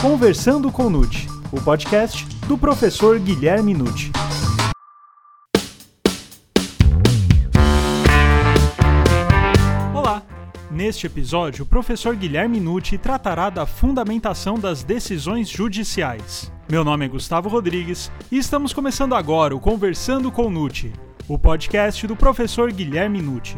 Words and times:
Conversando 0.00 0.70
com 0.70 0.88
Nute, 0.88 1.26
o 1.50 1.60
podcast 1.60 2.24
do 2.46 2.56
professor 2.56 3.18
Guilherme 3.18 3.74
Nute. 3.74 4.12
Olá! 9.92 10.22
Neste 10.70 11.08
episódio, 11.08 11.64
o 11.64 11.66
professor 11.66 12.14
Guilherme 12.14 12.60
Nucci 12.60 12.96
tratará 12.96 13.50
da 13.50 13.66
fundamentação 13.66 14.56
das 14.56 14.84
decisões 14.84 15.48
judiciais. 15.48 16.52
Meu 16.70 16.84
nome 16.84 17.06
é 17.06 17.08
Gustavo 17.08 17.48
Rodrigues 17.48 18.08
e 18.30 18.38
estamos 18.38 18.72
começando 18.72 19.16
agora 19.16 19.56
o 19.56 19.58
Conversando 19.58 20.30
com 20.30 20.48
Nucci, 20.48 20.92
o 21.26 21.36
podcast 21.36 22.06
do 22.06 22.14
professor 22.14 22.70
Guilherme 22.70 23.20
Nucci. 23.20 23.56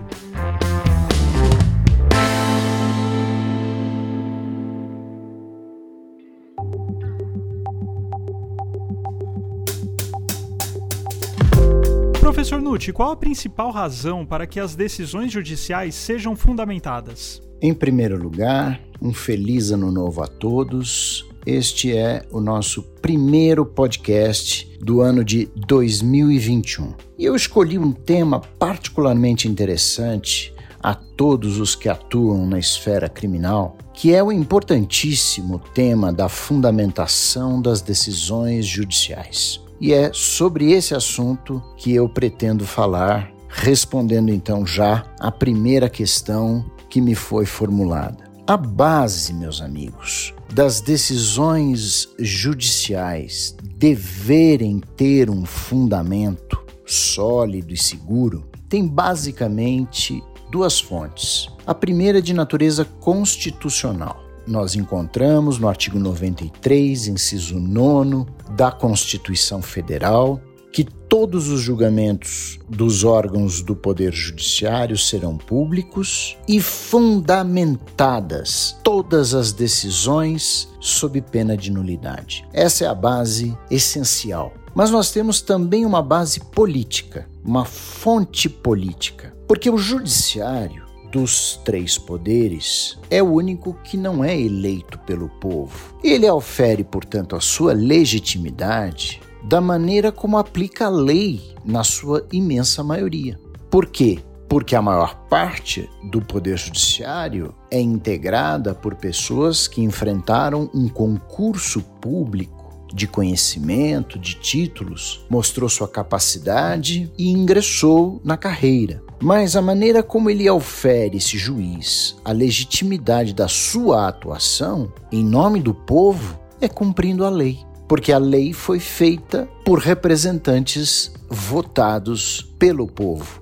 Professor 12.40 12.62
Nucci, 12.62 12.90
qual 12.90 13.10
a 13.10 13.16
principal 13.16 13.70
razão 13.70 14.24
para 14.24 14.46
que 14.46 14.58
as 14.58 14.74
decisões 14.74 15.30
judiciais 15.30 15.94
sejam 15.94 16.34
fundamentadas? 16.34 17.42
Em 17.60 17.74
primeiro 17.74 18.16
lugar, 18.16 18.80
um 18.98 19.12
feliz 19.12 19.70
ano 19.70 19.92
novo 19.92 20.22
a 20.22 20.26
todos. 20.26 21.28
Este 21.44 21.94
é 21.94 22.22
o 22.32 22.40
nosso 22.40 22.82
primeiro 23.02 23.66
podcast 23.66 24.66
do 24.80 25.02
ano 25.02 25.22
de 25.22 25.50
2021. 25.54 26.94
E 27.18 27.26
eu 27.26 27.36
escolhi 27.36 27.78
um 27.78 27.92
tema 27.92 28.40
particularmente 28.40 29.46
interessante 29.46 30.54
a 30.82 30.94
todos 30.94 31.58
os 31.58 31.74
que 31.74 31.90
atuam 31.90 32.46
na 32.46 32.58
esfera 32.58 33.10
criminal, 33.10 33.76
que 33.92 34.14
é 34.14 34.22
o 34.22 34.32
importantíssimo 34.32 35.58
tema 35.74 36.10
da 36.10 36.26
fundamentação 36.26 37.60
das 37.60 37.82
decisões 37.82 38.64
judiciais. 38.64 39.60
E 39.80 39.94
é 39.94 40.10
sobre 40.12 40.72
esse 40.72 40.94
assunto 40.94 41.62
que 41.74 41.94
eu 41.94 42.06
pretendo 42.06 42.66
falar, 42.66 43.32
respondendo 43.48 44.30
então 44.30 44.66
já 44.66 45.06
a 45.18 45.32
primeira 45.32 45.88
questão 45.88 46.64
que 46.90 47.00
me 47.00 47.14
foi 47.14 47.46
formulada. 47.46 48.28
A 48.46 48.58
base, 48.58 49.32
meus 49.32 49.62
amigos, 49.62 50.34
das 50.52 50.82
decisões 50.82 52.08
judiciais 52.18 53.56
deverem 53.76 54.80
ter 54.96 55.30
um 55.30 55.46
fundamento 55.46 56.62
sólido 56.84 57.72
e 57.72 57.76
seguro 57.76 58.44
tem 58.68 58.86
basicamente 58.86 60.22
duas 60.50 60.78
fontes. 60.78 61.48
A 61.66 61.74
primeira 61.74 62.18
é 62.18 62.20
de 62.20 62.34
natureza 62.34 62.84
constitucional 62.84 64.29
nós 64.46 64.74
encontramos 64.74 65.58
no 65.58 65.68
artigo 65.68 65.98
93, 65.98 67.08
inciso 67.08 67.58
9 67.58 68.26
da 68.56 68.72
Constituição 68.72 69.62
Federal, 69.62 70.40
que 70.72 70.84
todos 70.84 71.48
os 71.48 71.60
julgamentos 71.60 72.60
dos 72.68 73.02
órgãos 73.02 73.60
do 73.60 73.74
Poder 73.74 74.12
Judiciário 74.12 74.96
serão 74.96 75.36
públicos 75.36 76.36
e 76.46 76.60
fundamentadas 76.60 78.76
todas 78.84 79.34
as 79.34 79.52
decisões 79.52 80.68
sob 80.80 81.20
pena 81.20 81.56
de 81.56 81.72
nulidade. 81.72 82.46
Essa 82.52 82.84
é 82.84 82.86
a 82.86 82.94
base 82.94 83.58
essencial. 83.70 84.54
Mas 84.72 84.90
nós 84.90 85.10
temos 85.10 85.40
também 85.40 85.84
uma 85.84 86.00
base 86.00 86.38
política, 86.38 87.28
uma 87.44 87.64
fonte 87.64 88.48
política, 88.48 89.34
porque 89.48 89.68
o 89.68 89.76
Judiciário 89.76 90.89
dos 91.10 91.60
três 91.64 91.98
poderes, 91.98 92.98
é 93.10 93.22
o 93.22 93.32
único 93.32 93.74
que 93.84 93.96
não 93.96 94.24
é 94.24 94.38
eleito 94.38 94.98
pelo 95.00 95.28
povo. 95.28 95.94
Ele 96.02 96.28
ofere, 96.30 96.84
portanto, 96.84 97.36
a 97.36 97.40
sua 97.40 97.72
legitimidade 97.72 99.20
da 99.42 99.60
maneira 99.60 100.12
como 100.12 100.38
aplica 100.38 100.86
a 100.86 100.90
lei 100.90 101.54
na 101.64 101.82
sua 101.82 102.26
imensa 102.32 102.84
maioria. 102.84 103.38
Por 103.70 103.86
quê? 103.86 104.18
Porque 104.48 104.74
a 104.74 104.82
maior 104.82 105.14
parte 105.28 105.88
do 106.10 106.20
poder 106.20 106.58
judiciário 106.58 107.54
é 107.70 107.80
integrada 107.80 108.74
por 108.74 108.96
pessoas 108.96 109.68
que 109.68 109.80
enfrentaram 109.80 110.68
um 110.74 110.88
concurso 110.88 111.80
público 112.00 112.60
de 112.92 113.06
conhecimento, 113.06 114.18
de 114.18 114.34
títulos, 114.34 115.24
mostrou 115.30 115.68
sua 115.68 115.88
capacidade 115.88 117.10
e 117.16 117.30
ingressou 117.30 118.20
na 118.24 118.36
carreira. 118.36 119.02
Mas 119.22 119.54
a 119.54 119.60
maneira 119.60 120.02
como 120.02 120.30
ele 120.30 120.48
ofere 120.48 121.18
esse 121.18 121.36
juiz 121.36 122.16
a 122.24 122.32
legitimidade 122.32 123.34
da 123.34 123.48
sua 123.48 124.08
atuação 124.08 124.92
em 125.12 125.24
nome 125.24 125.60
do 125.60 125.74
povo 125.74 126.38
é 126.60 126.68
cumprindo 126.68 127.24
a 127.24 127.28
lei, 127.28 127.58
porque 127.86 128.12
a 128.12 128.18
lei 128.18 128.52
foi 128.52 128.78
feita 128.78 129.48
por 129.64 129.78
representantes 129.78 131.12
votados 131.28 132.50
pelo 132.58 132.86
povo. 132.86 133.40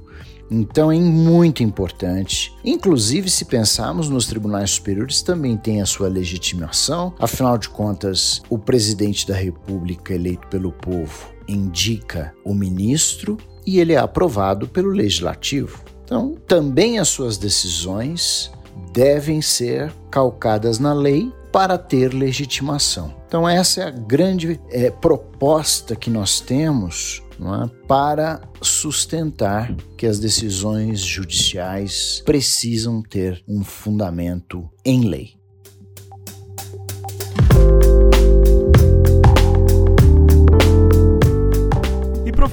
Então 0.50 0.91
é 0.91 0.99
muito 0.99 1.62
importante. 1.62 2.55
Inclusive, 2.65 3.28
se 3.28 3.45
pensarmos 3.45 4.09
nos 4.09 4.27
tribunais 4.27 4.71
superiores, 4.71 5.21
também 5.21 5.56
tem 5.56 5.83
a 5.83 5.87
sua 5.87 6.09
legitimação. 6.09 7.12
Afinal 7.19 7.59
de 7.59 7.69
contas, 7.69 8.41
o 8.49 8.59
presidente 8.59 9.27
da 9.28 9.34
República 9.34 10.15
eleito 10.15 10.47
pelo 10.49 10.72
povo 10.72 11.28
indica 11.47 12.34
o 12.45 12.55
ministro 12.55 13.37
e 13.69 13.79
ele 13.79 13.93
é 13.93 13.99
aprovado 13.99 14.67
pelo 14.67 14.89
legislativo. 14.89 15.84
Então, 16.03 16.34
também 16.47 16.99
as 16.99 17.09
suas 17.09 17.37
decisões 17.37 18.51
devem 18.95 19.43
ser 19.43 19.93
calcadas 20.11 20.79
na 20.79 20.95
lei 20.95 21.31
para 21.53 21.77
ter 21.77 22.15
legitimação. 22.15 23.15
Então, 23.27 23.47
essa 23.47 23.83
é 23.83 23.84
a 23.84 23.91
grande 23.91 24.59
é, 24.71 24.91
proposta 24.91 25.95
que 25.95 26.09
nós 26.09 26.41
temos 26.41 27.23
é? 27.39 27.71
para 27.87 28.41
sustentar 28.62 29.75
que 29.99 30.07
as 30.07 30.19
decisões 30.19 31.01
judiciais 31.01 32.23
precisam 32.25 33.03
ter 33.03 33.45
um 33.47 33.62
fundamento 33.62 34.67
em 34.83 35.05
lei. 35.05 35.38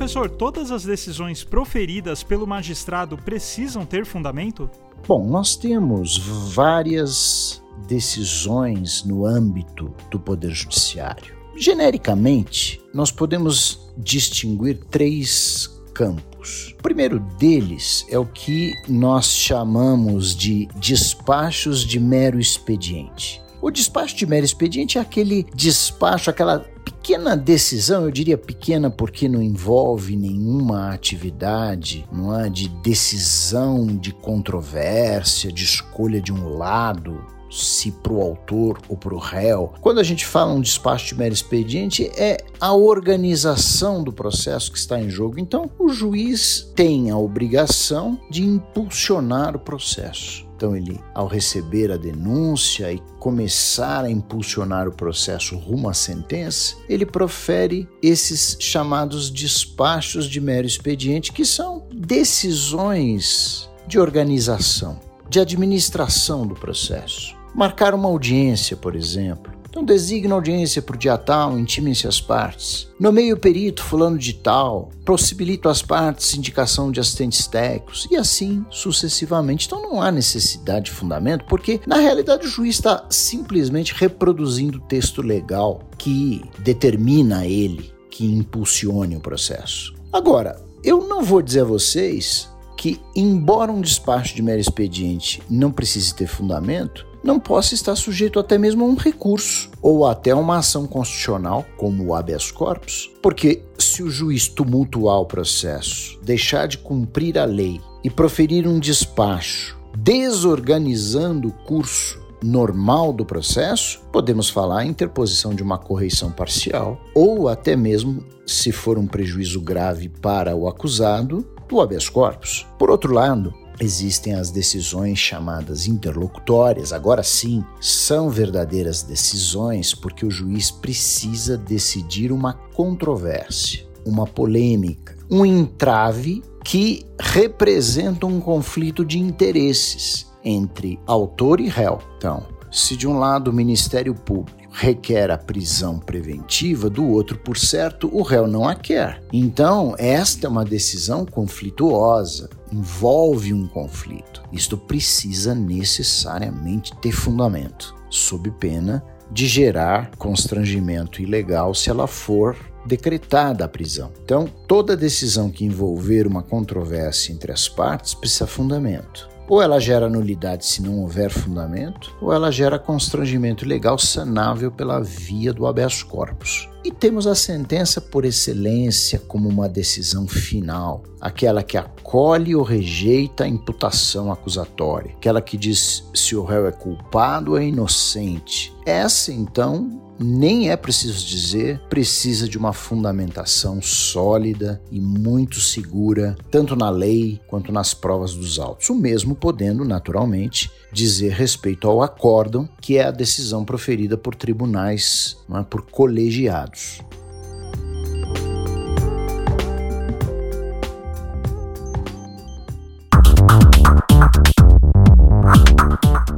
Professor, 0.05 0.29
todas 0.29 0.69
as 0.69 0.83
decisões 0.83 1.43
proferidas 1.43 2.21
pelo 2.21 2.45
magistrado 2.45 3.17
precisam 3.17 3.87
ter 3.87 4.05
fundamento? 4.05 4.69
Bom, 5.07 5.25
nós 5.25 5.55
temos 5.55 6.19
várias 6.53 7.63
decisões 7.87 9.03
no 9.03 9.25
âmbito 9.25 9.91
do 10.11 10.19
Poder 10.19 10.51
Judiciário. 10.51 11.35
Genericamente, 11.57 12.79
nós 12.93 13.09
podemos 13.09 13.91
distinguir 13.97 14.77
três 14.91 15.75
campos. 15.91 16.75
O 16.77 16.83
primeiro 16.83 17.19
deles 17.39 18.05
é 18.07 18.19
o 18.19 18.27
que 18.27 18.73
nós 18.87 19.25
chamamos 19.25 20.35
de 20.35 20.67
despachos 20.75 21.83
de 21.83 21.99
mero 21.99 22.39
expediente. 22.39 23.41
O 23.59 23.71
despacho 23.71 24.15
de 24.15 24.27
mero 24.27 24.45
expediente 24.45 24.99
é 24.99 25.01
aquele 25.01 25.47
despacho, 25.55 26.29
aquela 26.29 26.63
pequena 26.85 27.35
decisão, 27.35 28.05
eu 28.05 28.11
diria 28.11 28.37
pequena 28.37 28.89
porque 28.89 29.27
não 29.27 29.41
envolve 29.41 30.15
nenhuma 30.15 30.93
atividade, 30.93 32.07
não 32.11 32.39
é 32.39 32.47
de 32.47 32.69
decisão, 32.69 33.87
de 33.87 34.13
controvérsia, 34.13 35.51
de 35.51 35.63
escolha 35.63 36.21
de 36.21 36.31
um 36.31 36.57
lado, 36.57 37.19
se 37.51 37.91
para 37.91 38.13
o 38.13 38.21
autor 38.21 38.79
ou 38.87 38.97
para 38.97 39.15
o 39.15 39.19
réu. 39.19 39.73
Quando 39.81 39.99
a 39.99 40.03
gente 40.03 40.25
fala 40.25 40.53
um 40.53 40.61
despacho 40.61 41.07
de 41.07 41.15
mero 41.17 41.33
expediente, 41.33 42.11
é 42.17 42.37
a 42.59 42.73
organização 42.73 44.03
do 44.03 44.11
processo 44.11 44.71
que 44.71 44.77
está 44.77 44.99
em 44.99 45.09
jogo. 45.09 45.39
Então, 45.39 45.69
o 45.79 45.89
juiz 45.89 46.71
tem 46.75 47.09
a 47.09 47.17
obrigação 47.17 48.19
de 48.29 48.43
impulsionar 48.43 49.55
o 49.55 49.59
processo. 49.59 50.45
Então, 50.55 50.75
ele, 50.75 51.01
ao 51.13 51.27
receber 51.27 51.91
a 51.91 51.97
denúncia 51.97 52.91
e 52.91 53.01
começar 53.19 54.05
a 54.05 54.09
impulsionar 54.09 54.87
o 54.87 54.91
processo 54.91 55.57
rumo 55.57 55.89
à 55.89 55.93
sentença, 55.93 56.75
ele 56.87 57.05
profere 57.05 57.87
esses 58.01 58.55
chamados 58.59 59.29
despachos 59.29 60.27
de 60.27 60.39
mero 60.39 60.65
expediente, 60.65 61.33
que 61.33 61.43
são 61.43 61.85
decisões 61.93 63.69
de 63.85 63.99
organização, 63.99 64.99
de 65.29 65.39
administração 65.39 66.47
do 66.47 66.55
processo. 66.55 67.35
Marcar 67.53 67.93
uma 67.93 68.07
audiência, 68.07 68.77
por 68.77 68.95
exemplo. 68.95 69.54
Então 69.75 69.83
designa 69.83 70.33
audiência 70.33 70.81
para 70.81 70.95
o 70.95 70.97
dia 70.97 71.17
tal, 71.17 71.59
intimem-se 71.59 72.07
as 72.07 72.21
partes. 72.21 72.87
Nomeie 72.97 73.33
o 73.33 73.37
perito 73.37 73.83
fulano 73.83 74.17
de 74.17 74.31
tal, 74.31 74.89
possibilita 75.03 75.69
às 75.69 75.81
partes 75.81 76.33
indicação 76.33 76.93
de 76.93 77.01
assistentes 77.01 77.45
técnicos 77.45 78.07
e 78.09 78.15
assim 78.15 78.65
sucessivamente. 78.69 79.65
Então 79.65 79.81
não 79.81 80.01
há 80.01 80.09
necessidade 80.09 80.85
de 80.85 80.91
fundamento, 80.91 81.43
porque 81.43 81.81
na 81.85 81.97
realidade 81.97 82.47
o 82.47 82.49
juiz 82.49 82.75
está 82.75 83.05
simplesmente 83.09 83.93
reproduzindo 83.93 84.77
o 84.77 84.81
texto 84.81 85.21
legal 85.21 85.81
que 85.97 86.41
determina 86.59 87.45
ele 87.45 87.93
que 88.09 88.25
impulsione 88.25 89.17
o 89.17 89.19
processo. 89.19 89.93
Agora, 90.13 90.55
eu 90.85 91.05
não 91.05 91.21
vou 91.21 91.41
dizer 91.41 91.63
a 91.63 91.65
vocês 91.65 92.49
que, 92.77 93.01
embora 93.13 93.73
um 93.73 93.81
despacho 93.81 94.37
de 94.37 94.41
mero 94.41 94.61
expediente 94.61 95.43
não 95.49 95.69
precise 95.69 96.15
ter 96.15 96.27
fundamento, 96.27 97.05
não 97.25 97.39
possa 97.39 97.73
estar 97.73 97.95
sujeito 97.95 98.39
até 98.39 98.55
mesmo 98.55 98.85
a 98.85 98.87
um 98.87 98.95
recurso 98.95 99.71
ou 99.81 100.05
até 100.05 100.33
uma 100.33 100.59
ação 100.59 100.85
constitucional, 100.85 101.65
como 101.75 102.05
o 102.05 102.13
habeas 102.13 102.51
corpus, 102.51 103.11
porque 103.21 103.63
se 103.79 104.03
o 104.03 104.11
juiz 104.11 104.47
tumultuar 104.47 105.19
o 105.19 105.25
processo, 105.25 106.19
deixar 106.21 106.67
de 106.67 106.77
cumprir 106.77 107.39
a 107.39 107.45
lei 107.45 107.81
e 108.03 108.09
proferir 108.11 108.67
um 108.67 108.79
despacho 108.79 109.75
desorganizando 109.97 111.47
o 111.47 111.51
curso 111.51 112.23
normal 112.43 113.11
do 113.11 113.25
processo, 113.25 114.01
podemos 114.11 114.49
falar 114.49 114.85
em 114.85 114.89
interposição 114.89 115.55
de 115.55 115.63
uma 115.63 115.79
correição 115.79 116.31
parcial 116.31 116.99
ou 117.15 117.49
até 117.49 117.75
mesmo, 117.75 118.23
se 118.45 118.71
for 118.71 118.99
um 118.99 119.07
prejuízo 119.07 119.59
grave 119.61 120.09
para 120.09 120.55
o 120.55 120.67
acusado, 120.67 121.43
do 121.67 121.81
habeas 121.81 122.07
corpus. 122.07 122.67
Por 122.77 122.91
outro 122.91 123.13
lado, 123.13 123.51
Existem 123.79 124.33
as 124.33 124.51
decisões 124.51 125.19
chamadas 125.19 125.87
interlocutórias, 125.87 126.93
agora 126.93 127.23
sim, 127.23 127.63
são 127.81 128.29
verdadeiras 128.29 129.03
decisões 129.03 129.93
porque 129.93 130.25
o 130.25 130.31
juiz 130.31 130.71
precisa 130.71 131.57
decidir 131.57 132.31
uma 132.31 132.53
controvérsia, 132.53 133.85
uma 134.05 134.25
polêmica, 134.25 135.17
um 135.29 135.45
entrave 135.45 136.41
que 136.63 137.05
representa 137.19 138.25
um 138.25 138.39
conflito 138.39 139.03
de 139.03 139.19
interesses 139.19 140.25
entre 140.43 140.99
autor 141.05 141.59
e 141.59 141.67
réu. 141.67 141.99
Então, 142.17 142.45
se 142.71 142.95
de 142.95 143.07
um 143.07 143.17
lado 143.17 143.49
o 143.49 143.53
Ministério 143.53 144.13
Público 144.13 144.65
requer 144.75 145.31
a 145.31 145.37
prisão 145.37 145.97
preventiva, 145.97 146.89
do 146.89 147.07
outro, 147.07 147.37
por 147.37 147.57
certo, 147.57 148.09
o 148.11 148.21
réu 148.21 148.45
não 148.45 148.67
a 148.67 148.75
quer. 148.75 149.23
Então, 149.31 149.95
esta 149.97 150.47
é 150.47 150.49
uma 150.49 150.65
decisão 150.65 151.25
conflituosa, 151.25 152.49
envolve 152.75 153.53
um 153.53 153.67
conflito. 153.67 154.43
Isto 154.51 154.77
precisa 154.77 155.55
necessariamente 155.55 156.93
ter 156.97 157.13
fundamento, 157.13 157.95
sob 158.09 158.51
pena 158.51 159.03
de 159.31 159.47
gerar 159.47 160.11
constrangimento 160.17 161.21
ilegal 161.21 161.73
se 161.73 161.89
ela 161.89 162.05
for 162.05 162.55
decretada 162.85 163.65
a 163.65 163.67
prisão. 163.67 164.11
Então, 164.23 164.47
toda 164.67 164.95
decisão 164.95 165.49
que 165.49 165.65
envolver 165.65 166.27
uma 166.27 166.43
controvérsia 166.43 167.33
entre 167.33 167.51
as 167.51 167.67
partes 167.67 168.13
precisa 168.13 168.45
fundamento. 168.45 169.34
Ou 169.47 169.61
ela 169.61 169.79
gera 169.79 170.09
nulidade 170.09 170.65
se 170.65 170.81
não 170.81 171.01
houver 171.01 171.29
fundamento, 171.29 172.15
ou 172.21 172.33
ela 172.33 172.51
gera 172.51 172.79
constrangimento 172.79 173.65
legal 173.65 173.97
sanável 173.97 174.71
pela 174.71 175.01
via 175.01 175.53
do 175.53 175.67
habeas 175.67 176.01
corpus. 176.01 176.67
E 176.83 176.91
temos 176.91 177.25
a 177.25 177.33
sentença 177.33 177.99
por 177.99 178.25
excelência 178.25 179.17
como 179.17 179.49
uma 179.49 179.67
decisão 179.67 180.27
final, 180.27 181.03
aquela 181.19 181.63
que 181.63 181.77
acolhe 181.77 182.55
ou 182.55 182.61
rejeita 182.61 183.43
a 183.43 183.47
imputação 183.47 184.31
acusatória, 184.31 185.11
aquela 185.15 185.41
que 185.41 185.57
diz 185.57 186.07
se 186.13 186.35
o 186.35 186.43
réu 186.43 186.67
é 186.67 186.71
culpado 186.71 187.51
ou 187.51 187.57
é 187.57 187.65
inocente. 187.65 188.71
Essa, 188.85 189.31
então, 189.31 190.04
nem 190.19 190.69
é 190.69 190.77
preciso 190.77 191.25
dizer, 191.25 191.79
precisa 191.89 192.47
de 192.47 192.57
uma 192.57 192.73
fundamentação 192.73 193.81
sólida 193.81 194.81
e 194.91 194.99
muito 194.99 195.59
segura, 195.59 196.35
tanto 196.49 196.75
na 196.75 196.89
lei 196.89 197.39
quanto 197.47 197.71
nas 197.71 197.93
provas 197.93 198.33
dos 198.33 198.59
autos. 198.59 198.89
O 198.89 198.95
mesmo 198.95 199.35
podendo, 199.35 199.83
naturalmente, 199.83 200.71
dizer 200.91 201.31
respeito 201.33 201.87
ao 201.87 202.01
acórdão, 202.01 202.67
que 202.81 202.97
é 202.97 203.05
a 203.05 203.11
decisão 203.11 203.65
proferida 203.65 204.17
por 204.17 204.35
tribunais, 204.35 205.37
é? 205.53 205.63
por 205.63 205.81
colegiados. 205.83 206.99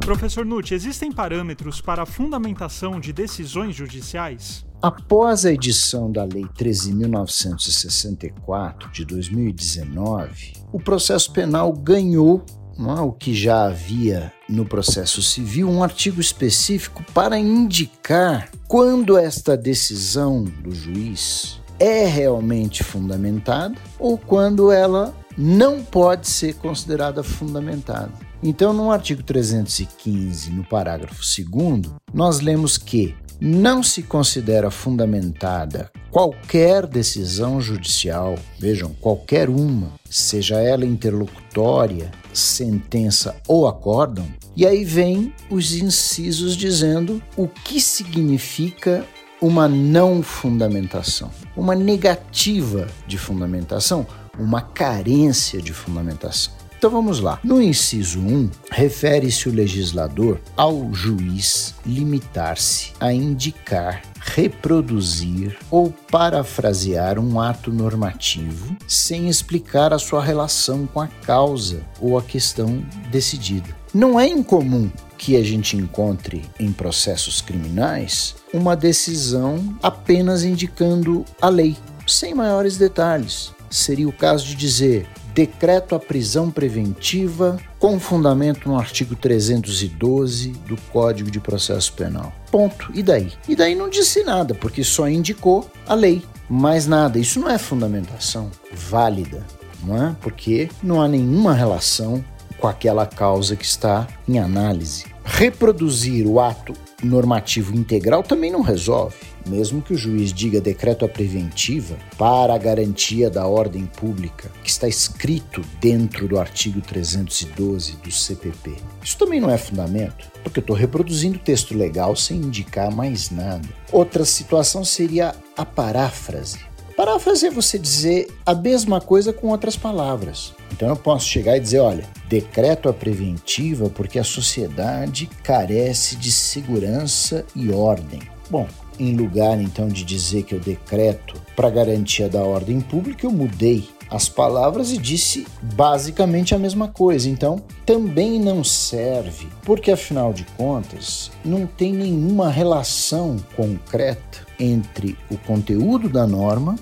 Professor 0.08 0.42
Nutt, 0.42 0.72
existem 0.72 1.12
parâmetros 1.12 1.82
para 1.82 2.04
a 2.04 2.06
fundamentação 2.06 2.98
de 2.98 3.12
decisões 3.12 3.76
judiciais? 3.76 4.64
Após 4.80 5.44
a 5.44 5.52
edição 5.52 6.10
da 6.10 6.24
Lei 6.24 6.46
13.964 6.58 8.90
de 8.90 9.04
2019, 9.04 10.54
o 10.72 10.80
processo 10.80 11.30
penal 11.30 11.70
ganhou 11.74 12.42
é, 12.78 13.02
o 13.02 13.12
que 13.12 13.34
já 13.34 13.66
havia 13.66 14.32
no 14.48 14.64
processo 14.64 15.22
civil, 15.22 15.68
um 15.68 15.82
artigo 15.82 16.22
específico 16.22 17.04
para 17.12 17.38
indicar 17.38 18.50
quando 18.66 19.18
esta 19.18 19.58
decisão 19.58 20.42
do 20.42 20.74
juiz 20.74 21.60
é 21.78 22.06
realmente 22.06 22.82
fundamentada 22.82 23.74
ou 23.98 24.16
quando 24.16 24.72
ela 24.72 25.14
não 25.36 25.84
pode 25.84 26.28
ser 26.28 26.54
considerada 26.54 27.22
fundamentada. 27.22 28.26
Então, 28.42 28.72
no 28.72 28.90
artigo 28.90 29.22
315, 29.22 30.50
no 30.50 30.64
parágrafo 30.64 31.22
2, 31.22 31.92
nós 32.14 32.40
lemos 32.40 32.78
que 32.78 33.14
não 33.40 33.82
se 33.82 34.02
considera 34.02 34.70
fundamentada 34.70 35.90
qualquer 36.10 36.86
decisão 36.86 37.60
judicial, 37.60 38.36
vejam, 38.58 38.94
qualquer 39.00 39.48
uma, 39.48 39.92
seja 40.08 40.60
ela 40.60 40.84
interlocutória, 40.84 42.10
sentença 42.32 43.36
ou 43.46 43.68
acórdão, 43.68 44.26
e 44.56 44.66
aí 44.66 44.84
vem 44.84 45.32
os 45.50 45.74
incisos 45.74 46.56
dizendo 46.56 47.22
o 47.36 47.46
que 47.46 47.80
significa 47.80 49.04
uma 49.40 49.68
não 49.68 50.22
fundamentação, 50.22 51.30
uma 51.56 51.74
negativa 51.74 52.88
de 53.06 53.16
fundamentação, 53.16 54.06
uma 54.36 54.60
carência 54.60 55.62
de 55.62 55.72
fundamentação. 55.72 56.57
Então 56.78 56.90
vamos 56.90 57.18
lá. 57.18 57.40
No 57.42 57.60
inciso 57.60 58.20
1, 58.20 58.50
refere-se 58.70 59.48
o 59.48 59.52
legislador 59.52 60.40
ao 60.56 60.94
juiz 60.94 61.74
limitar-se 61.84 62.92
a 63.00 63.12
indicar, 63.12 64.02
reproduzir 64.20 65.58
ou 65.72 65.90
parafrasear 65.90 67.18
um 67.18 67.40
ato 67.40 67.72
normativo 67.72 68.76
sem 68.86 69.28
explicar 69.28 69.92
a 69.92 69.98
sua 69.98 70.22
relação 70.22 70.86
com 70.86 71.00
a 71.00 71.08
causa 71.08 71.82
ou 72.00 72.16
a 72.16 72.22
questão 72.22 72.80
decidida. 73.10 73.76
Não 73.92 74.20
é 74.20 74.28
incomum 74.28 74.88
que 75.16 75.34
a 75.34 75.42
gente 75.42 75.76
encontre 75.76 76.44
em 76.60 76.70
processos 76.70 77.40
criminais 77.40 78.36
uma 78.54 78.76
decisão 78.76 79.76
apenas 79.82 80.44
indicando 80.44 81.24
a 81.42 81.48
lei, 81.48 81.76
sem 82.06 82.34
maiores 82.34 82.76
detalhes. 82.76 83.52
Seria 83.68 84.08
o 84.08 84.12
caso 84.12 84.46
de 84.46 84.54
dizer: 84.54 85.08
decreto 85.38 85.94
a 85.94 86.00
prisão 86.00 86.50
preventiva 86.50 87.60
com 87.78 88.00
fundamento 88.00 88.68
no 88.68 88.76
artigo 88.76 89.14
312 89.14 90.48
do 90.66 90.76
Código 90.92 91.30
de 91.30 91.38
Processo 91.38 91.92
Penal. 91.92 92.32
Ponto. 92.50 92.90
E 92.92 93.04
daí? 93.04 93.32
E 93.48 93.54
daí 93.54 93.76
não 93.76 93.88
disse 93.88 94.24
nada, 94.24 94.52
porque 94.52 94.82
só 94.82 95.08
indicou 95.08 95.70
a 95.86 95.94
lei. 95.94 96.24
Mais 96.50 96.88
nada. 96.88 97.20
Isso 97.20 97.38
não 97.38 97.48
é 97.48 97.56
fundamentação 97.56 98.50
válida, 98.72 99.46
não 99.84 100.08
é? 100.08 100.16
Porque 100.20 100.68
não 100.82 101.00
há 101.00 101.06
nenhuma 101.06 101.54
relação 101.54 102.24
com 102.58 102.66
aquela 102.66 103.06
causa 103.06 103.54
que 103.54 103.64
está 103.64 104.08
em 104.26 104.40
análise. 104.40 105.04
Reproduzir 105.24 106.26
o 106.26 106.40
ato 106.40 106.72
normativo 107.02 107.74
integral 107.74 108.22
também 108.22 108.50
não 108.50 108.62
resolve 108.62 109.16
mesmo 109.48 109.80
que 109.82 109.92
o 109.92 109.96
juiz 109.96 110.32
diga 110.32 110.60
decreto 110.60 111.04
a 111.04 111.08
preventiva 111.08 111.96
para 112.16 112.54
a 112.54 112.58
garantia 112.58 113.30
da 113.30 113.46
ordem 113.46 113.86
pública, 113.86 114.50
que 114.62 114.70
está 114.70 114.86
escrito 114.86 115.62
dentro 115.80 116.28
do 116.28 116.38
artigo 116.38 116.80
312 116.80 117.96
do 117.96 118.10
CPP. 118.10 118.76
Isso 119.02 119.18
também 119.18 119.40
não 119.40 119.50
é 119.50 119.58
fundamento, 119.58 120.30
porque 120.42 120.58
eu 120.58 120.62
estou 120.62 120.76
reproduzindo 120.76 121.36
o 121.36 121.42
texto 121.42 121.76
legal 121.76 122.14
sem 122.14 122.36
indicar 122.38 122.94
mais 122.94 123.30
nada. 123.30 123.68
Outra 123.90 124.24
situação 124.24 124.84
seria 124.84 125.34
a 125.56 125.64
paráfrase. 125.64 126.67
Paráfrase 126.98 127.46
é 127.46 127.50
você 127.52 127.78
dizer 127.78 128.26
a 128.44 128.52
mesma 128.52 129.00
coisa 129.00 129.32
com 129.32 129.50
outras 129.50 129.76
palavras. 129.76 130.52
Então 130.72 130.88
eu 130.88 130.96
posso 130.96 131.28
chegar 131.28 131.56
e 131.56 131.60
dizer, 131.60 131.78
olha, 131.78 132.04
decreto 132.28 132.88
a 132.88 132.92
preventiva 132.92 133.88
porque 133.88 134.18
a 134.18 134.24
sociedade 134.24 135.30
carece 135.44 136.16
de 136.16 136.32
segurança 136.32 137.46
e 137.54 137.70
ordem. 137.70 138.18
Bom, 138.50 138.66
em 138.98 139.14
lugar 139.14 139.60
então 139.60 139.86
de 139.86 140.02
dizer 140.02 140.42
que 140.42 140.56
eu 140.56 140.58
decreto 140.58 141.40
para 141.54 141.70
garantia 141.70 142.28
da 142.28 142.42
ordem 142.42 142.80
pública, 142.80 143.24
eu 143.24 143.30
mudei 143.30 143.88
as 144.10 144.28
palavras 144.28 144.90
e 144.90 144.98
disse 144.98 145.46
basicamente 145.76 146.52
a 146.52 146.58
mesma 146.58 146.88
coisa. 146.88 147.28
Então, 147.28 147.62
também 147.86 148.40
não 148.40 148.64
serve, 148.64 149.46
porque 149.62 149.92
afinal 149.92 150.32
de 150.32 150.44
contas, 150.56 151.30
não 151.44 151.64
tem 151.64 151.92
nenhuma 151.92 152.50
relação 152.50 153.36
concreta 153.54 154.46
entre 154.58 155.16
o 155.30 155.38
conteúdo 155.38 156.08
da 156.08 156.26
norma 156.26 156.76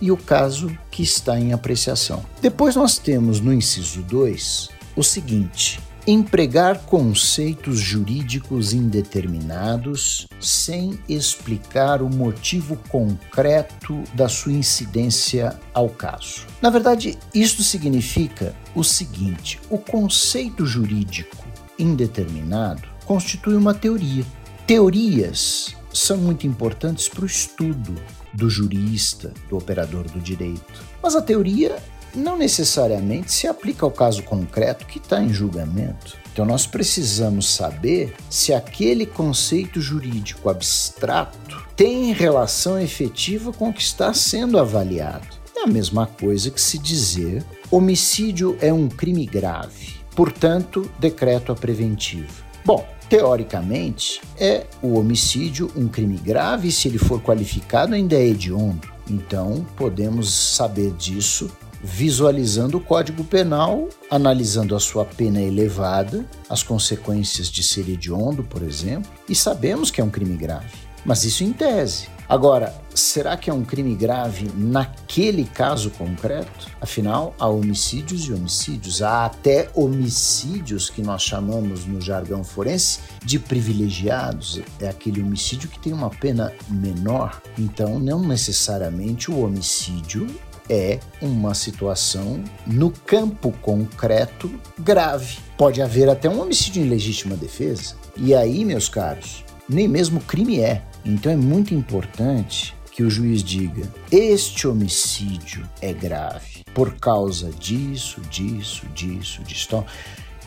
e 0.00 0.10
o 0.10 0.16
caso 0.16 0.70
que 0.90 1.02
está 1.02 1.38
em 1.38 1.52
apreciação. 1.52 2.24
Depois 2.40 2.76
nós 2.76 2.98
temos 2.98 3.40
no 3.40 3.52
inciso 3.52 4.02
2 4.02 4.68
o 4.96 5.02
seguinte: 5.02 5.80
empregar 6.06 6.86
conceitos 6.86 7.78
jurídicos 7.78 8.72
indeterminados 8.72 10.26
sem 10.40 10.98
explicar 11.06 12.00
o 12.00 12.08
motivo 12.08 12.76
concreto 12.88 14.02
da 14.14 14.26
sua 14.26 14.52
incidência 14.52 15.58
ao 15.74 15.90
caso. 15.90 16.46
Na 16.62 16.70
verdade, 16.70 17.18
isto 17.34 17.62
significa 17.62 18.54
o 18.74 18.82
seguinte: 18.82 19.60
o 19.68 19.76
conceito 19.76 20.64
jurídico 20.64 21.46
indeterminado 21.78 22.88
constitui 23.04 23.54
uma 23.54 23.74
teoria. 23.74 24.24
Teorias 24.66 25.76
são 25.92 26.16
muito 26.16 26.46
importantes 26.46 27.08
para 27.08 27.22
o 27.22 27.26
estudo 27.26 27.94
do 28.32 28.48
jurista, 28.48 29.32
do 29.48 29.56
operador 29.56 30.04
do 30.04 30.20
direito. 30.20 30.82
Mas 31.02 31.14
a 31.16 31.22
teoria 31.22 31.76
não 32.14 32.36
necessariamente 32.36 33.32
se 33.32 33.46
aplica 33.46 33.84
ao 33.84 33.90
caso 33.90 34.22
concreto 34.22 34.86
que 34.86 34.98
está 34.98 35.22
em 35.22 35.32
julgamento. 35.32 36.16
Então, 36.32 36.44
nós 36.44 36.66
precisamos 36.66 37.48
saber 37.48 38.14
se 38.30 38.54
aquele 38.54 39.04
conceito 39.04 39.80
jurídico 39.80 40.48
abstrato 40.48 41.66
tem 41.74 42.12
relação 42.12 42.80
efetiva 42.80 43.52
com 43.52 43.70
o 43.70 43.72
que 43.72 43.82
está 43.82 44.14
sendo 44.14 44.58
avaliado. 44.58 45.26
É 45.56 45.64
a 45.64 45.66
mesma 45.66 46.06
coisa 46.06 46.50
que 46.50 46.60
se 46.60 46.78
dizer 46.78 47.44
homicídio 47.70 48.56
é 48.60 48.72
um 48.72 48.88
crime 48.88 49.26
grave, 49.26 49.96
portanto, 50.14 50.88
decreto 50.98 51.50
a 51.50 51.56
preventiva. 51.56 52.32
Bom, 52.64 52.86
teoricamente, 53.08 54.20
é 54.38 54.66
o 54.82 54.98
homicídio 54.98 55.70
um 55.76 55.88
crime 55.88 56.16
grave 56.16 56.70
se 56.70 56.88
ele 56.88 56.98
for 56.98 57.20
qualificado, 57.22 57.94
ainda 57.94 58.14
é 58.14 58.26
hediondo. 58.26 58.88
Então, 59.08 59.66
podemos 59.76 60.32
saber 60.32 60.92
disso 60.92 61.50
visualizando 61.82 62.76
o 62.76 62.80
Código 62.80 63.22
Penal, 63.22 63.88
analisando 64.10 64.74
a 64.74 64.80
sua 64.80 65.04
pena 65.04 65.40
elevada, 65.40 66.26
as 66.48 66.62
consequências 66.62 67.48
de 67.48 67.62
ser 67.62 67.88
hediondo, 67.88 68.42
por 68.42 68.62
exemplo, 68.62 69.10
e 69.28 69.34
sabemos 69.34 69.90
que 69.90 70.00
é 70.00 70.04
um 70.04 70.10
crime 70.10 70.36
grave. 70.36 70.87
Mas 71.08 71.24
isso 71.24 71.42
em 71.42 71.54
tese. 71.54 72.06
Agora, 72.28 72.74
será 72.94 73.34
que 73.34 73.48
é 73.48 73.54
um 73.54 73.64
crime 73.64 73.94
grave 73.94 74.50
naquele 74.54 75.46
caso 75.46 75.90
concreto? 75.92 76.66
Afinal, 76.82 77.34
há 77.38 77.48
homicídios 77.48 78.26
e 78.26 78.32
homicídios. 78.34 79.00
Há 79.00 79.24
até 79.24 79.70
homicídios 79.74 80.90
que 80.90 81.00
nós 81.00 81.22
chamamos 81.22 81.86
no 81.86 81.98
jargão 81.98 82.44
forense 82.44 83.00
de 83.24 83.38
privilegiados. 83.38 84.60
É 84.78 84.90
aquele 84.90 85.22
homicídio 85.22 85.70
que 85.70 85.78
tem 85.78 85.94
uma 85.94 86.10
pena 86.10 86.52
menor. 86.68 87.40
Então, 87.58 87.98
não 87.98 88.20
necessariamente 88.20 89.30
o 89.30 89.42
homicídio 89.42 90.26
é 90.68 91.00
uma 91.22 91.54
situação 91.54 92.44
no 92.66 92.90
campo 92.90 93.50
concreto 93.62 94.52
grave. 94.78 95.38
Pode 95.56 95.80
haver 95.80 96.10
até 96.10 96.28
um 96.28 96.42
homicídio 96.42 96.84
em 96.84 96.88
legítima 96.90 97.34
defesa. 97.34 97.94
E 98.14 98.34
aí, 98.34 98.62
meus 98.62 98.90
caros, 98.90 99.42
nem 99.68 99.86
mesmo 99.86 100.20
crime 100.20 100.60
é. 100.60 100.82
Então 101.04 101.32
é 101.32 101.36
muito 101.36 101.74
importante 101.74 102.74
que 102.92 103.02
o 103.02 103.10
juiz 103.10 103.42
diga: 103.42 103.90
este 104.10 104.66
homicídio 104.66 105.68
é 105.80 105.92
grave 105.92 106.64
por 106.74 106.94
causa 106.96 107.50
disso, 107.50 108.20
disso, 108.22 108.86
disso, 108.94 109.42
disso. 109.42 109.66
Então, 109.66 109.86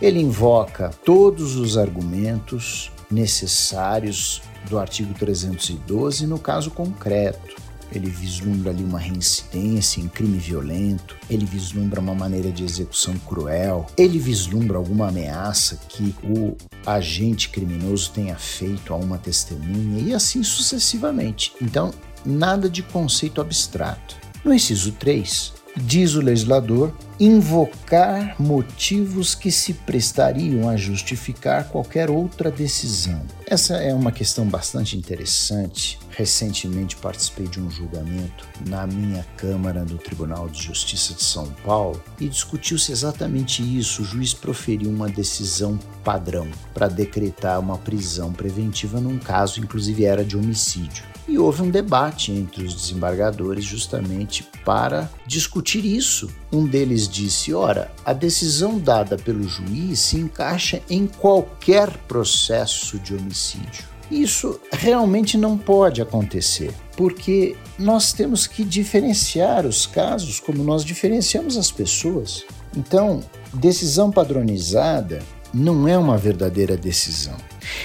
ele 0.01 0.19
invoca 0.19 0.89
todos 1.05 1.55
os 1.55 1.77
argumentos 1.77 2.91
necessários 3.09 4.41
do 4.69 4.79
artigo 4.79 5.13
312 5.13 6.25
no 6.25 6.39
caso 6.39 6.71
concreto 6.71 7.60
ele 7.91 8.09
vislumbra 8.09 8.71
ali 8.71 8.83
uma 8.83 8.99
reincidência 8.99 10.01
em 10.01 10.07
crime 10.07 10.37
violento, 10.37 11.15
ele 11.29 11.45
vislumbra 11.45 11.99
uma 11.99 12.15
maneira 12.15 12.51
de 12.51 12.63
execução 12.63 13.13
cruel, 13.19 13.85
ele 13.97 14.19
vislumbra 14.19 14.77
alguma 14.77 15.09
ameaça 15.09 15.79
que 15.89 16.15
o 16.23 16.55
agente 16.85 17.49
criminoso 17.49 18.11
tenha 18.11 18.35
feito 18.35 18.93
a 18.93 18.97
uma 18.97 19.17
testemunha 19.17 20.01
e 20.01 20.13
assim 20.13 20.43
sucessivamente. 20.43 21.53
Então, 21.61 21.93
nada 22.25 22.69
de 22.69 22.83
conceito 22.83 23.41
abstrato. 23.41 24.15
No 24.43 24.53
inciso 24.53 24.91
3, 24.93 25.53
diz 25.75 26.15
o 26.15 26.21
legislador, 26.21 26.93
invocar 27.19 28.35
motivos 28.39 29.35
que 29.35 29.51
se 29.51 29.73
prestariam 29.73 30.67
a 30.67 30.75
justificar 30.75 31.67
qualquer 31.67 32.09
outra 32.09 32.49
decisão. 32.49 33.21
Essa 33.45 33.75
é 33.75 33.93
uma 33.93 34.11
questão 34.11 34.45
bastante 34.45 34.97
interessante. 34.97 35.99
Recentemente 36.09 36.95
participei 36.95 37.47
de 37.47 37.59
um 37.59 37.69
julgamento 37.69 38.47
na 38.67 38.87
minha 38.87 39.25
Câmara 39.37 39.85
do 39.85 39.97
Tribunal 39.97 40.49
de 40.49 40.63
Justiça 40.63 41.13
de 41.13 41.23
São 41.23 41.47
Paulo 41.63 42.01
e 42.19 42.27
discutiu-se 42.27 42.91
exatamente 42.91 43.61
isso. 43.61 44.01
O 44.01 44.05
juiz 44.05 44.33
proferiu 44.33 44.89
uma 44.89 45.07
decisão 45.07 45.77
padrão 46.03 46.47
para 46.73 46.87
decretar 46.87 47.59
uma 47.59 47.77
prisão 47.77 48.33
preventiva 48.33 48.99
num 48.99 49.19
caso, 49.19 49.59
inclusive 49.59 50.05
era 50.05 50.25
de 50.25 50.35
homicídio 50.35 51.10
e 51.27 51.37
houve 51.37 51.61
um 51.61 51.69
debate 51.69 52.31
entre 52.31 52.63
os 52.63 52.73
desembargadores 52.73 53.63
justamente 53.63 54.43
para 54.65 55.09
discutir 55.25 55.85
isso. 55.85 56.29
Um 56.51 56.65
deles 56.65 57.07
disse: 57.07 57.53
ora, 57.53 57.91
a 58.05 58.13
decisão 58.13 58.77
dada 58.77 59.17
pelo 59.17 59.43
juiz 59.43 59.99
se 59.99 60.17
encaixa 60.17 60.81
em 60.89 61.07
qualquer 61.07 61.89
processo 62.07 62.99
de 62.99 63.15
homicídio. 63.15 63.91
Isso 64.09 64.59
realmente 64.73 65.37
não 65.37 65.57
pode 65.57 66.01
acontecer, 66.01 66.73
porque 66.97 67.55
nós 67.79 68.11
temos 68.11 68.45
que 68.45 68.65
diferenciar 68.65 69.65
os 69.65 69.85
casos 69.85 70.37
como 70.37 70.63
nós 70.63 70.83
diferenciamos 70.83 71.55
as 71.55 71.71
pessoas. 71.71 72.43
Então, 72.75 73.21
decisão 73.53 74.11
padronizada 74.11 75.23
não 75.53 75.87
é 75.87 75.97
uma 75.97 76.17
verdadeira 76.17 76.75
decisão. 76.75 77.37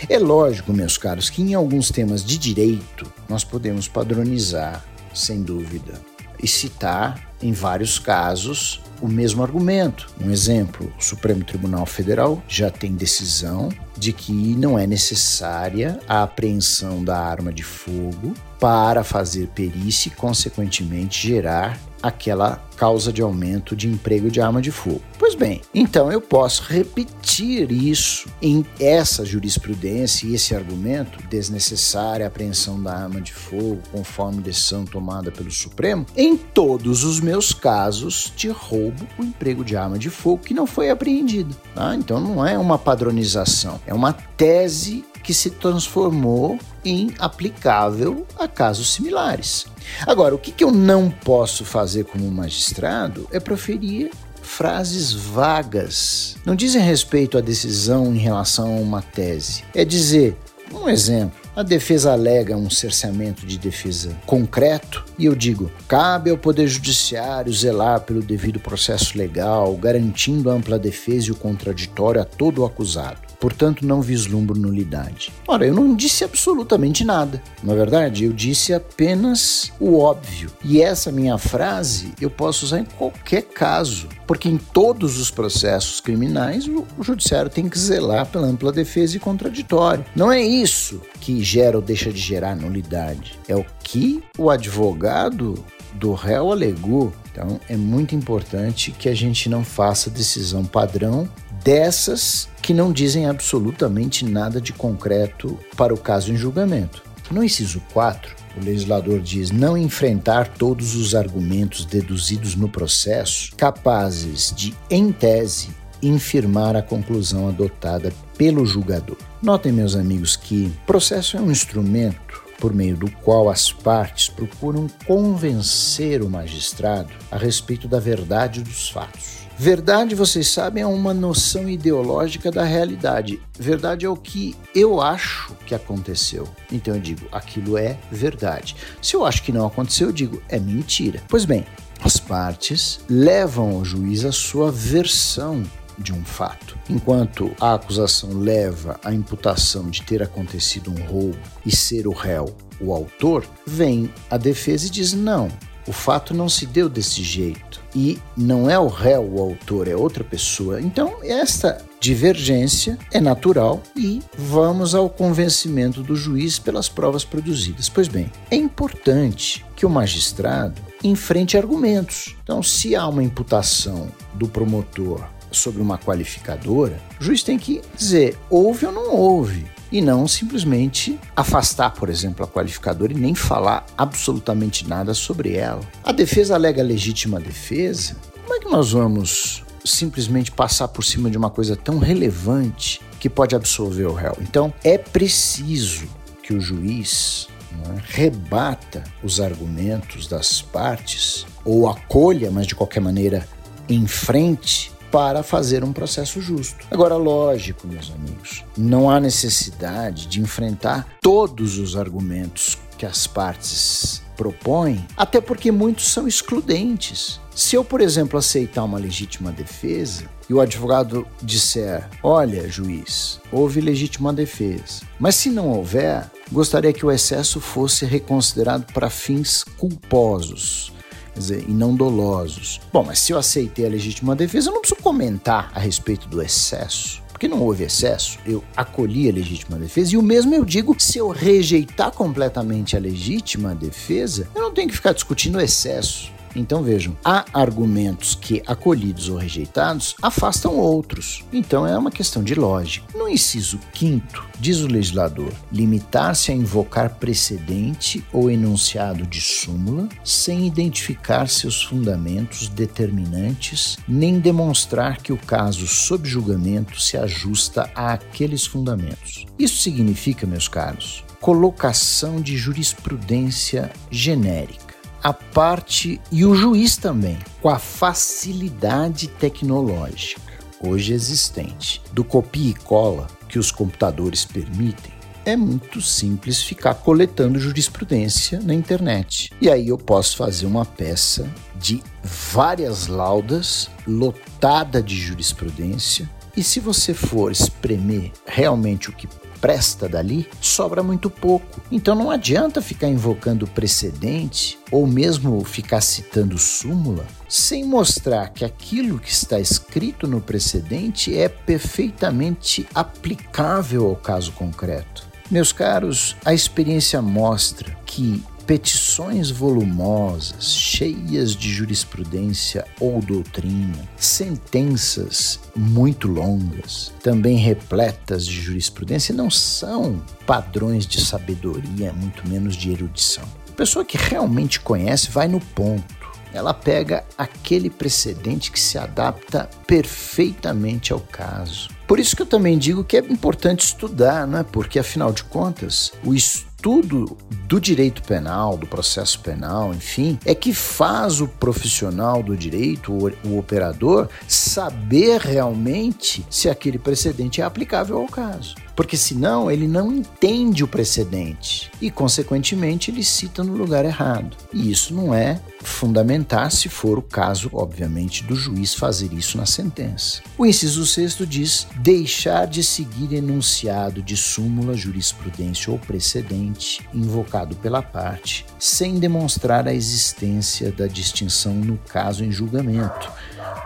É 0.08 0.18
lógico, 0.18 0.72
meus 0.72 0.96
caros, 0.98 1.30
que 1.30 1.42
em 1.42 1.54
alguns 1.54 1.90
temas 1.90 2.24
de 2.24 2.38
direito 2.38 3.10
nós 3.28 3.44
podemos 3.44 3.88
padronizar, 3.88 4.84
sem 5.14 5.42
dúvida, 5.42 6.00
e 6.42 6.46
citar 6.46 7.30
em 7.42 7.52
vários 7.52 7.98
casos 7.98 8.80
o 9.00 9.08
mesmo 9.08 9.42
argumento. 9.42 10.08
Um 10.20 10.30
exemplo: 10.30 10.92
o 10.98 11.02
Supremo 11.02 11.44
Tribunal 11.44 11.86
Federal 11.86 12.42
já 12.48 12.70
tem 12.70 12.94
decisão 12.94 13.68
de 13.96 14.12
que 14.12 14.32
não 14.32 14.78
é 14.78 14.86
necessária 14.86 15.98
a 16.08 16.22
apreensão 16.22 17.02
da 17.02 17.18
arma 17.18 17.52
de 17.52 17.62
fogo 17.62 18.34
para 18.60 19.04
fazer 19.04 19.48
perícia 19.48 20.08
e, 20.08 20.12
consequentemente, 20.12 21.28
gerar 21.28 21.78
aquela 22.06 22.64
causa 22.76 23.12
de 23.12 23.22
aumento 23.22 23.74
de 23.74 23.88
emprego 23.88 24.30
de 24.30 24.40
arma 24.40 24.60
de 24.60 24.70
fogo. 24.70 25.00
Pois 25.18 25.34
bem, 25.34 25.62
então 25.74 26.12
eu 26.12 26.20
posso 26.20 26.62
repetir 26.62 27.72
isso 27.72 28.28
em 28.40 28.64
essa 28.78 29.24
jurisprudência 29.24 30.26
e 30.26 30.34
esse 30.34 30.54
argumento, 30.54 31.26
desnecessária 31.28 32.26
apreensão 32.26 32.82
da 32.82 32.94
arma 32.94 33.20
de 33.20 33.32
fogo, 33.32 33.80
conforme 33.90 34.42
decisão 34.42 34.84
tomada 34.84 35.32
pelo 35.32 35.50
Supremo, 35.50 36.04
em 36.16 36.36
todos 36.36 37.02
os 37.02 37.18
meus 37.18 37.52
casos 37.52 38.32
de 38.36 38.48
roubo 38.48 39.06
com 39.16 39.24
emprego 39.24 39.64
de 39.64 39.76
arma 39.76 39.98
de 39.98 40.10
fogo 40.10 40.42
que 40.44 40.54
não 40.54 40.66
foi 40.66 40.90
apreendido. 40.90 41.56
Tá? 41.74 41.94
Então 41.94 42.20
não 42.20 42.46
é 42.46 42.58
uma 42.58 42.78
padronização, 42.78 43.80
é 43.86 43.94
uma 43.94 44.12
tese 44.12 45.04
que 45.26 45.34
se 45.34 45.50
transformou 45.50 46.56
em 46.84 47.12
aplicável 47.18 48.24
a 48.38 48.46
casos 48.46 48.92
similares. 48.94 49.66
Agora, 50.06 50.36
o 50.36 50.38
que, 50.38 50.52
que 50.52 50.62
eu 50.62 50.70
não 50.70 51.10
posso 51.10 51.64
fazer 51.64 52.04
como 52.04 52.30
magistrado 52.30 53.28
é 53.32 53.40
proferir 53.40 54.12
frases 54.40 55.12
vagas. 55.12 56.36
Não 56.46 56.54
dizem 56.54 56.80
respeito 56.80 57.36
à 57.36 57.40
decisão 57.40 58.14
em 58.14 58.18
relação 58.18 58.76
a 58.76 58.80
uma 58.80 59.02
tese. 59.02 59.64
É 59.74 59.84
dizer, 59.84 60.36
um 60.72 60.88
exemplo, 60.88 61.40
a 61.56 61.64
defesa 61.64 62.12
alega 62.12 62.56
um 62.56 62.70
cerceamento 62.70 63.44
de 63.44 63.58
defesa 63.58 64.16
concreto 64.26 65.04
e 65.18 65.24
eu 65.24 65.34
digo: 65.34 65.72
cabe 65.88 66.30
ao 66.30 66.38
Poder 66.38 66.68
Judiciário 66.68 67.52
zelar 67.52 68.02
pelo 68.02 68.22
devido 68.22 68.60
processo 68.60 69.18
legal, 69.18 69.74
garantindo 69.76 70.48
ampla 70.50 70.78
defesa 70.78 71.26
e 71.26 71.32
o 71.32 71.36
contraditório 71.36 72.20
a 72.20 72.24
todo 72.24 72.62
o 72.62 72.64
acusado 72.64 73.25
portanto 73.40 73.86
não 73.86 74.00
vislumbro 74.00 74.58
nulidade. 74.58 75.32
Ora, 75.46 75.66
eu 75.66 75.74
não 75.74 75.94
disse 75.94 76.24
absolutamente 76.24 77.04
nada. 77.04 77.42
Na 77.62 77.72
é 77.72 77.76
verdade, 77.76 78.24
eu 78.24 78.32
disse 78.32 78.72
apenas 78.72 79.72
o 79.78 79.98
óbvio. 79.98 80.50
E 80.64 80.80
essa 80.80 81.12
minha 81.12 81.38
frase 81.38 82.12
eu 82.20 82.30
posso 82.30 82.64
usar 82.64 82.80
em 82.80 82.84
qualquer 82.84 83.42
caso, 83.42 84.08
porque 84.26 84.48
em 84.48 84.56
todos 84.56 85.18
os 85.18 85.30
processos 85.30 86.00
criminais 86.00 86.66
o 86.66 86.86
judiciário 87.00 87.50
tem 87.50 87.68
que 87.68 87.78
zelar 87.78 88.26
pela 88.26 88.46
ampla 88.46 88.72
defesa 88.72 89.16
e 89.16 89.20
contraditório. 89.20 90.04
Não 90.14 90.32
é 90.32 90.42
isso 90.42 91.00
que 91.20 91.42
gera 91.42 91.76
ou 91.76 91.82
deixa 91.82 92.12
de 92.12 92.20
gerar 92.20 92.56
nulidade. 92.56 93.38
É 93.48 93.54
o 93.54 93.64
que 93.82 94.22
o 94.38 94.50
advogado 94.50 95.64
do 95.94 96.12
réu 96.12 96.52
alegou. 96.52 97.12
Então, 97.36 97.60
é 97.68 97.76
muito 97.76 98.14
importante 98.14 98.90
que 98.90 99.10
a 99.10 99.14
gente 99.14 99.46
não 99.50 99.62
faça 99.62 100.08
decisão 100.08 100.64
padrão 100.64 101.28
dessas 101.62 102.48
que 102.62 102.72
não 102.72 102.90
dizem 102.90 103.26
absolutamente 103.26 104.24
nada 104.24 104.58
de 104.58 104.72
concreto 104.72 105.58
para 105.76 105.92
o 105.92 105.98
caso 105.98 106.32
em 106.32 106.36
julgamento. 106.36 107.02
No 107.30 107.44
inciso 107.44 107.82
4, 107.92 108.34
o 108.56 108.64
legislador 108.64 109.20
diz 109.20 109.50
não 109.50 109.76
enfrentar 109.76 110.48
todos 110.48 110.94
os 110.94 111.14
argumentos 111.14 111.84
deduzidos 111.84 112.56
no 112.56 112.70
processo 112.70 113.54
capazes 113.54 114.54
de, 114.56 114.74
em 114.88 115.12
tese, 115.12 115.68
infirmar 116.02 116.74
a 116.74 116.82
conclusão 116.82 117.48
adotada 117.48 118.14
pelo 118.38 118.64
julgador. 118.64 119.18
Notem, 119.42 119.72
meus 119.72 119.94
amigos, 119.94 120.36
que 120.36 120.72
processo 120.86 121.36
é 121.36 121.40
um 121.40 121.50
instrumento 121.50 122.25
por 122.58 122.72
meio 122.72 122.96
do 122.96 123.10
qual 123.10 123.48
as 123.48 123.72
partes 123.72 124.28
procuram 124.28 124.88
convencer 125.06 126.22
o 126.22 126.30
magistrado 126.30 127.12
a 127.30 127.36
respeito 127.36 127.86
da 127.86 127.98
verdade 127.98 128.62
dos 128.62 128.88
fatos. 128.88 129.46
Verdade, 129.58 130.14
vocês 130.14 130.48
sabem, 130.48 130.82
é 130.82 130.86
uma 130.86 131.14
noção 131.14 131.66
ideológica 131.66 132.50
da 132.50 132.62
realidade. 132.62 133.40
Verdade 133.58 134.04
é 134.04 134.08
o 134.08 134.16
que 134.16 134.54
eu 134.74 135.00
acho 135.00 135.54
que 135.64 135.74
aconteceu. 135.74 136.46
Então 136.70 136.94
eu 136.94 137.00
digo, 137.00 137.26
aquilo 137.32 137.78
é 137.78 137.98
verdade. 138.12 138.76
Se 139.00 139.16
eu 139.16 139.24
acho 139.24 139.42
que 139.42 139.52
não 139.52 139.66
aconteceu, 139.66 140.08
eu 140.08 140.12
digo, 140.12 140.42
é 140.50 140.58
mentira. 140.58 141.22
Pois 141.26 141.46
bem, 141.46 141.64
as 142.02 142.18
partes 142.18 143.00
levam 143.08 143.76
ao 143.76 143.84
juiz 143.84 144.26
a 144.26 144.32
sua 144.32 144.70
versão 144.70 145.62
de 145.98 146.12
um 146.12 146.24
fato. 146.24 146.78
Enquanto 146.88 147.54
a 147.60 147.74
acusação 147.74 148.30
leva 148.38 148.98
à 149.04 149.12
imputação 149.12 149.88
de 149.88 150.02
ter 150.02 150.22
acontecido 150.22 150.90
um 150.90 151.04
roubo 151.06 151.38
e 151.64 151.74
ser 151.74 152.06
o 152.06 152.12
réu 152.12 152.54
o 152.80 152.92
autor, 152.92 153.46
vem 153.66 154.12
a 154.30 154.36
defesa 154.36 154.86
e 154.86 154.90
diz: 154.90 155.12
não, 155.12 155.48
o 155.86 155.92
fato 155.92 156.34
não 156.34 156.48
se 156.48 156.66
deu 156.66 156.88
desse 156.88 157.22
jeito 157.22 157.80
e 157.94 158.18
não 158.36 158.68
é 158.68 158.78
o 158.78 158.88
réu 158.88 159.22
o 159.22 159.40
autor, 159.40 159.86
é 159.88 159.94
outra 159.94 160.24
pessoa. 160.24 160.80
Então, 160.80 161.18
esta 161.22 161.82
divergência 162.00 162.98
é 163.12 163.20
natural 163.20 163.82
e 163.96 164.20
vamos 164.36 164.94
ao 164.94 165.08
convencimento 165.08 166.02
do 166.02 166.16
juiz 166.16 166.58
pelas 166.58 166.88
provas 166.88 167.24
produzidas. 167.24 167.88
Pois 167.88 168.08
bem, 168.08 168.30
é 168.50 168.56
importante 168.56 169.64
que 169.76 169.86
o 169.86 169.90
magistrado 169.90 170.82
enfrente 171.04 171.56
argumentos. 171.56 172.36
Então, 172.42 172.62
se 172.62 172.96
há 172.96 173.06
uma 173.06 173.22
imputação 173.22 174.08
do 174.34 174.48
promotor 174.48 175.24
sobre 175.56 175.82
uma 175.82 175.98
qualificadora, 175.98 177.00
o 177.20 177.24
juiz 177.24 177.42
tem 177.42 177.58
que 177.58 177.82
dizer 177.96 178.38
houve 178.48 178.86
ou 178.86 178.92
não 178.92 179.14
houve 179.14 179.66
e 179.90 180.00
não 180.00 180.26
simplesmente 180.26 181.18
afastar, 181.34 181.90
por 181.90 182.08
exemplo, 182.08 182.44
a 182.44 182.48
qualificadora 182.48 183.12
e 183.12 183.16
nem 183.16 183.34
falar 183.34 183.86
absolutamente 183.96 184.86
nada 184.88 185.14
sobre 185.14 185.54
ela. 185.54 185.80
A 186.04 186.12
defesa 186.12 186.54
alega 186.54 186.82
legítima 186.82 187.40
defesa. 187.40 188.16
Como 188.42 188.54
é 188.54 188.60
que 188.60 188.70
nós 188.70 188.92
vamos 188.92 189.64
simplesmente 189.84 190.50
passar 190.50 190.88
por 190.88 191.04
cima 191.04 191.30
de 191.30 191.38
uma 191.38 191.50
coisa 191.50 191.76
tão 191.76 191.98
relevante 191.98 193.00
que 193.20 193.30
pode 193.30 193.54
absolver 193.54 194.06
o 194.06 194.12
réu? 194.12 194.36
Então, 194.40 194.72
é 194.82 194.98
preciso 194.98 196.06
que 196.42 196.52
o 196.54 196.60
juiz 196.60 197.48
é, 197.72 198.00
rebata 198.08 199.04
os 199.22 199.40
argumentos 199.40 200.26
das 200.26 200.62
partes 200.62 201.46
ou 201.64 201.88
acolha, 201.88 202.50
mas 202.50 202.66
de 202.66 202.74
qualquer 202.74 203.00
maneira 203.00 203.46
enfrente 203.88 204.92
para 205.16 205.42
fazer 205.42 205.82
um 205.82 205.94
processo 205.94 206.42
justo. 206.42 206.86
Agora, 206.90 207.16
lógico, 207.16 207.88
meus 207.88 208.12
amigos, 208.12 208.62
não 208.76 209.08
há 209.08 209.18
necessidade 209.18 210.26
de 210.26 210.42
enfrentar 210.42 211.06
todos 211.22 211.78
os 211.78 211.96
argumentos 211.96 212.76
que 212.98 213.06
as 213.06 213.26
partes 213.26 214.22
propõem, 214.36 215.06
até 215.16 215.40
porque 215.40 215.72
muitos 215.72 216.08
são 216.12 216.28
excludentes. 216.28 217.40
Se 217.54 217.74
eu, 217.76 217.82
por 217.82 218.02
exemplo, 218.02 218.38
aceitar 218.38 218.84
uma 218.84 218.98
legítima 218.98 219.50
defesa 219.50 220.24
e 220.50 220.52
o 220.52 220.60
advogado 220.60 221.26
disser: 221.42 222.06
Olha, 222.22 222.68
juiz, 222.68 223.40
houve 223.50 223.80
legítima 223.80 224.34
defesa, 224.34 225.00
mas 225.18 225.34
se 225.34 225.48
não 225.48 225.70
houver, 225.70 226.30
gostaria 226.52 226.92
que 226.92 227.06
o 227.06 227.10
excesso 227.10 227.58
fosse 227.58 228.04
reconsiderado 228.04 228.84
para 228.92 229.08
fins 229.08 229.64
culposos 229.64 230.94
dizer, 231.38 231.64
e 231.68 231.72
não 231.72 231.94
dolosos. 231.94 232.80
Bom, 232.92 233.04
mas 233.04 233.18
se 233.18 233.32
eu 233.32 233.38
aceitei 233.38 233.86
a 233.86 233.88
legítima 233.88 234.34
defesa, 234.34 234.70
eu 234.70 234.74
não 234.74 234.80
preciso 234.80 235.02
comentar 235.02 235.70
a 235.74 235.80
respeito 235.80 236.28
do 236.28 236.42
excesso. 236.42 237.22
Porque 237.36 237.48
não 237.48 237.60
houve 237.60 237.84
excesso, 237.84 238.38
eu 238.46 238.64
acolhi 238.74 239.28
a 239.28 239.32
legítima 239.32 239.78
defesa 239.78 240.14
e 240.14 240.16
o 240.16 240.22
mesmo 240.22 240.54
eu 240.54 240.64
digo 240.64 240.96
se 240.98 241.18
eu 241.18 241.28
rejeitar 241.28 242.10
completamente 242.10 242.96
a 242.96 242.98
legítima 242.98 243.74
defesa, 243.74 244.48
eu 244.54 244.62
não 244.62 244.72
tenho 244.72 244.88
que 244.88 244.94
ficar 244.94 245.12
discutindo 245.12 245.56
o 245.56 245.60
excesso. 245.60 246.32
Então 246.56 246.82
vejam, 246.82 247.16
há 247.24 247.44
argumentos 247.52 248.34
que, 248.34 248.62
acolhidos 248.66 249.28
ou 249.28 249.36
rejeitados, 249.36 250.16
afastam 250.22 250.76
outros. 250.76 251.44
Então 251.52 251.86
é 251.86 251.96
uma 251.96 252.10
questão 252.10 252.42
de 252.42 252.54
lógica. 252.54 253.06
No 253.16 253.28
inciso 253.28 253.78
quinto, 253.92 254.44
diz 254.58 254.80
o 254.80 254.86
legislador, 254.86 255.52
limitar-se 255.70 256.50
a 256.50 256.54
invocar 256.54 257.16
precedente 257.16 258.24
ou 258.32 258.50
enunciado 258.50 259.26
de 259.26 259.40
súmula 259.40 260.08
sem 260.24 260.66
identificar 260.66 261.48
seus 261.48 261.82
fundamentos 261.82 262.68
determinantes, 262.68 263.98
nem 264.08 264.38
demonstrar 264.38 265.18
que 265.18 265.32
o 265.32 265.36
caso 265.36 265.86
sob 265.86 266.28
julgamento 266.28 267.00
se 267.00 267.16
ajusta 267.16 267.90
a 267.94 268.12
aqueles 268.12 268.66
fundamentos. 268.66 269.44
Isso 269.58 269.82
significa, 269.82 270.46
meus 270.46 270.68
caros, 270.68 271.24
colocação 271.40 272.40
de 272.40 272.56
jurisprudência 272.56 273.92
genérica 274.10 274.85
a 275.26 275.32
parte 275.32 276.20
e 276.30 276.44
o 276.44 276.54
juiz 276.54 276.96
também, 276.96 277.36
com 277.60 277.68
a 277.68 277.80
facilidade 277.80 279.26
tecnológica 279.26 280.40
hoje 280.80 281.12
existente 281.12 282.00
do 282.12 282.22
copia 282.22 282.70
e 282.70 282.74
cola 282.74 283.26
que 283.48 283.58
os 283.58 283.72
computadores 283.72 284.44
permitem, 284.44 285.12
é 285.44 285.56
muito 285.56 286.00
simples 286.00 286.62
ficar 286.62 286.94
coletando 286.94 287.58
jurisprudência 287.58 288.60
na 288.60 288.72
internet. 288.72 289.50
E 289.60 289.68
aí 289.68 289.88
eu 289.88 289.98
posso 289.98 290.36
fazer 290.36 290.64
uma 290.64 290.84
peça 290.84 291.52
de 291.74 292.00
várias 292.22 293.08
laudas, 293.08 293.90
lotada 294.06 295.02
de 295.02 295.16
jurisprudência, 295.16 296.30
e 296.56 296.62
se 296.62 296.78
você 296.78 297.12
for 297.12 297.50
espremer 297.50 298.30
realmente 298.46 299.10
o 299.10 299.12
que 299.12 299.26
presta 299.66 300.08
dali, 300.08 300.48
sobra 300.60 301.02
muito 301.02 301.28
pouco. 301.28 301.82
Então 301.90 302.14
não 302.14 302.30
adianta 302.30 302.80
ficar 302.80 303.08
invocando 303.08 303.66
precedente 303.66 304.78
ou 304.92 305.08
mesmo 305.08 305.64
ficar 305.64 306.00
citando 306.00 306.56
súmula 306.56 307.26
sem 307.48 307.84
mostrar 307.84 308.50
que 308.50 308.64
aquilo 308.64 309.18
que 309.18 309.28
está 309.28 309.58
escrito 309.58 310.28
no 310.28 310.40
precedente 310.40 311.36
é 311.36 311.48
perfeitamente 311.48 312.86
aplicável 312.94 314.06
ao 314.06 314.14
caso 314.14 314.52
concreto. 314.52 315.26
Meus 315.50 315.72
caros, 315.72 316.36
a 316.44 316.54
experiência 316.54 317.20
mostra 317.20 317.98
que 318.06 318.44
petições 318.66 319.50
volumosas, 319.50 320.74
cheias 320.74 321.54
de 321.54 321.70
jurisprudência 321.70 322.84
ou 322.98 323.20
doutrina, 323.20 323.96
sentenças 324.16 325.60
muito 325.74 326.26
longas, 326.26 327.12
também 327.22 327.56
repletas 327.56 328.44
de 328.44 328.60
jurisprudência, 328.60 329.34
não 329.34 329.48
são 329.48 330.20
padrões 330.44 331.06
de 331.06 331.24
sabedoria, 331.24 332.12
muito 332.12 332.46
menos 332.48 332.76
de 332.76 332.90
erudição. 332.90 333.44
A 333.68 333.72
pessoa 333.72 334.04
que 334.04 334.16
realmente 334.16 334.80
conhece 334.80 335.30
vai 335.30 335.46
no 335.46 335.60
ponto. 335.60 336.16
Ela 336.52 336.72
pega 336.72 337.24
aquele 337.36 337.90
precedente 337.90 338.72
que 338.72 338.80
se 338.80 338.96
adapta 338.96 339.68
perfeitamente 339.86 341.12
ao 341.12 341.20
caso. 341.20 341.90
Por 342.06 342.18
isso 342.18 342.34
que 342.34 342.40
eu 342.40 342.46
também 342.46 342.78
digo 342.78 343.04
que 343.04 343.16
é 343.16 343.20
importante 343.20 343.80
estudar, 343.80 344.46
não 344.46 344.60
é? 344.60 344.62
Porque 344.62 344.98
afinal 344.98 345.32
de 345.32 345.44
contas, 345.44 346.12
o 346.24 346.32
estudo 346.32 346.75
estudo 346.86 347.36
do 347.66 347.80
direito 347.80 348.22
penal, 348.22 348.76
do 348.76 348.86
processo 348.86 349.40
penal, 349.40 349.92
enfim, 349.92 350.38
é 350.46 350.54
que 350.54 350.72
faz 350.72 351.40
o 351.40 351.48
profissional 351.48 352.44
do 352.44 352.56
direito, 352.56 353.12
o, 353.12 353.58
operador, 353.58 354.28
saber 354.46 355.40
realmente 355.40 356.46
se 356.48 356.68
aquele 356.68 356.96
precedente 356.96 357.60
é 357.60 357.64
aplicável 357.64 358.18
ao 358.18 358.28
caso 358.28 358.85
porque 358.96 359.16
senão 359.16 359.70
ele 359.70 359.86
não 359.86 360.10
entende 360.10 360.82
o 360.82 360.88
precedente 360.88 361.90
e, 362.00 362.10
consequentemente, 362.10 363.10
ele 363.10 363.22
cita 363.22 363.62
no 363.62 363.74
lugar 363.74 364.06
errado. 364.06 364.56
E 364.72 364.90
isso 364.90 365.14
não 365.14 365.34
é 365.34 365.60
fundamentar 365.82 366.72
se 366.72 366.88
for 366.88 367.18
o 367.18 367.22
caso, 367.22 367.70
obviamente, 367.72 368.42
do 368.42 368.56
juiz 368.56 368.94
fazer 368.94 369.32
isso 369.32 369.58
na 369.58 369.66
sentença. 369.66 370.40
O 370.56 370.64
inciso 370.64 371.06
sexto 371.06 371.46
diz 371.46 371.86
deixar 371.96 372.66
de 372.66 372.82
seguir 372.82 373.34
enunciado 373.34 374.22
de 374.22 374.36
súmula, 374.36 374.94
jurisprudência 374.94 375.92
ou 375.92 375.98
precedente 375.98 377.06
invocado 377.12 377.76
pela 377.76 378.02
parte, 378.02 378.64
sem 378.78 379.18
demonstrar 379.18 379.86
a 379.86 379.94
existência 379.94 380.90
da 380.90 381.06
distinção 381.06 381.74
no 381.74 381.98
caso 381.98 382.42
em 382.42 382.50
julgamento 382.50 383.30